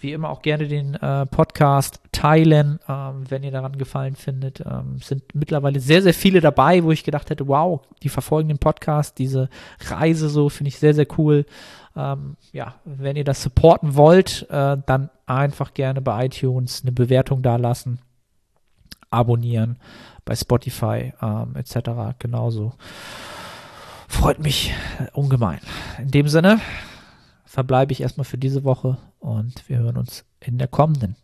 wie 0.00 0.12
immer 0.12 0.30
auch 0.30 0.42
gerne 0.42 0.66
den 0.66 0.94
äh, 0.94 1.26
Podcast 1.26 2.00
teilen, 2.12 2.80
ähm, 2.88 3.24
wenn 3.28 3.42
ihr 3.42 3.50
daran 3.50 3.76
gefallen 3.76 4.16
findet. 4.16 4.60
Ähm, 4.60 4.98
sind 4.98 5.22
mittlerweile 5.34 5.80
sehr, 5.80 6.02
sehr 6.02 6.14
viele 6.14 6.40
dabei, 6.40 6.82
wo 6.84 6.90
ich 6.90 7.04
gedacht 7.04 7.30
hätte, 7.30 7.46
wow, 7.48 7.82
die 8.02 8.08
verfolgen 8.08 8.48
den 8.48 8.58
Podcast, 8.58 9.18
diese 9.18 9.48
Reise 9.88 10.28
so, 10.28 10.48
finde 10.48 10.68
ich 10.68 10.78
sehr, 10.78 10.94
sehr 10.94 11.06
cool. 11.18 11.44
Ähm, 11.96 12.36
ja, 12.52 12.74
wenn 12.84 13.16
ihr 13.16 13.24
das 13.24 13.42
supporten 13.42 13.94
wollt, 13.94 14.46
äh, 14.50 14.76
dann 14.86 15.10
einfach 15.26 15.74
gerne 15.74 16.00
bei 16.00 16.26
iTunes 16.26 16.82
eine 16.82 16.92
Bewertung 16.92 17.42
dalassen, 17.42 18.00
abonnieren, 19.10 19.78
bei 20.24 20.34
Spotify 20.34 21.12
ähm, 21.20 21.56
etc. 21.56 22.16
genauso. 22.18 22.72
Freut 24.08 24.40
mich 24.40 24.74
ungemein. 25.12 25.60
In 25.98 26.10
dem 26.10 26.28
Sinne, 26.28 26.60
verbleibe 27.50 27.92
ich 27.92 28.00
erstmal 28.00 28.24
für 28.24 28.38
diese 28.38 28.62
Woche 28.62 28.96
und 29.18 29.68
wir 29.68 29.78
hören 29.78 29.96
uns 29.96 30.24
in 30.38 30.56
der 30.56 30.68
kommenden. 30.68 31.16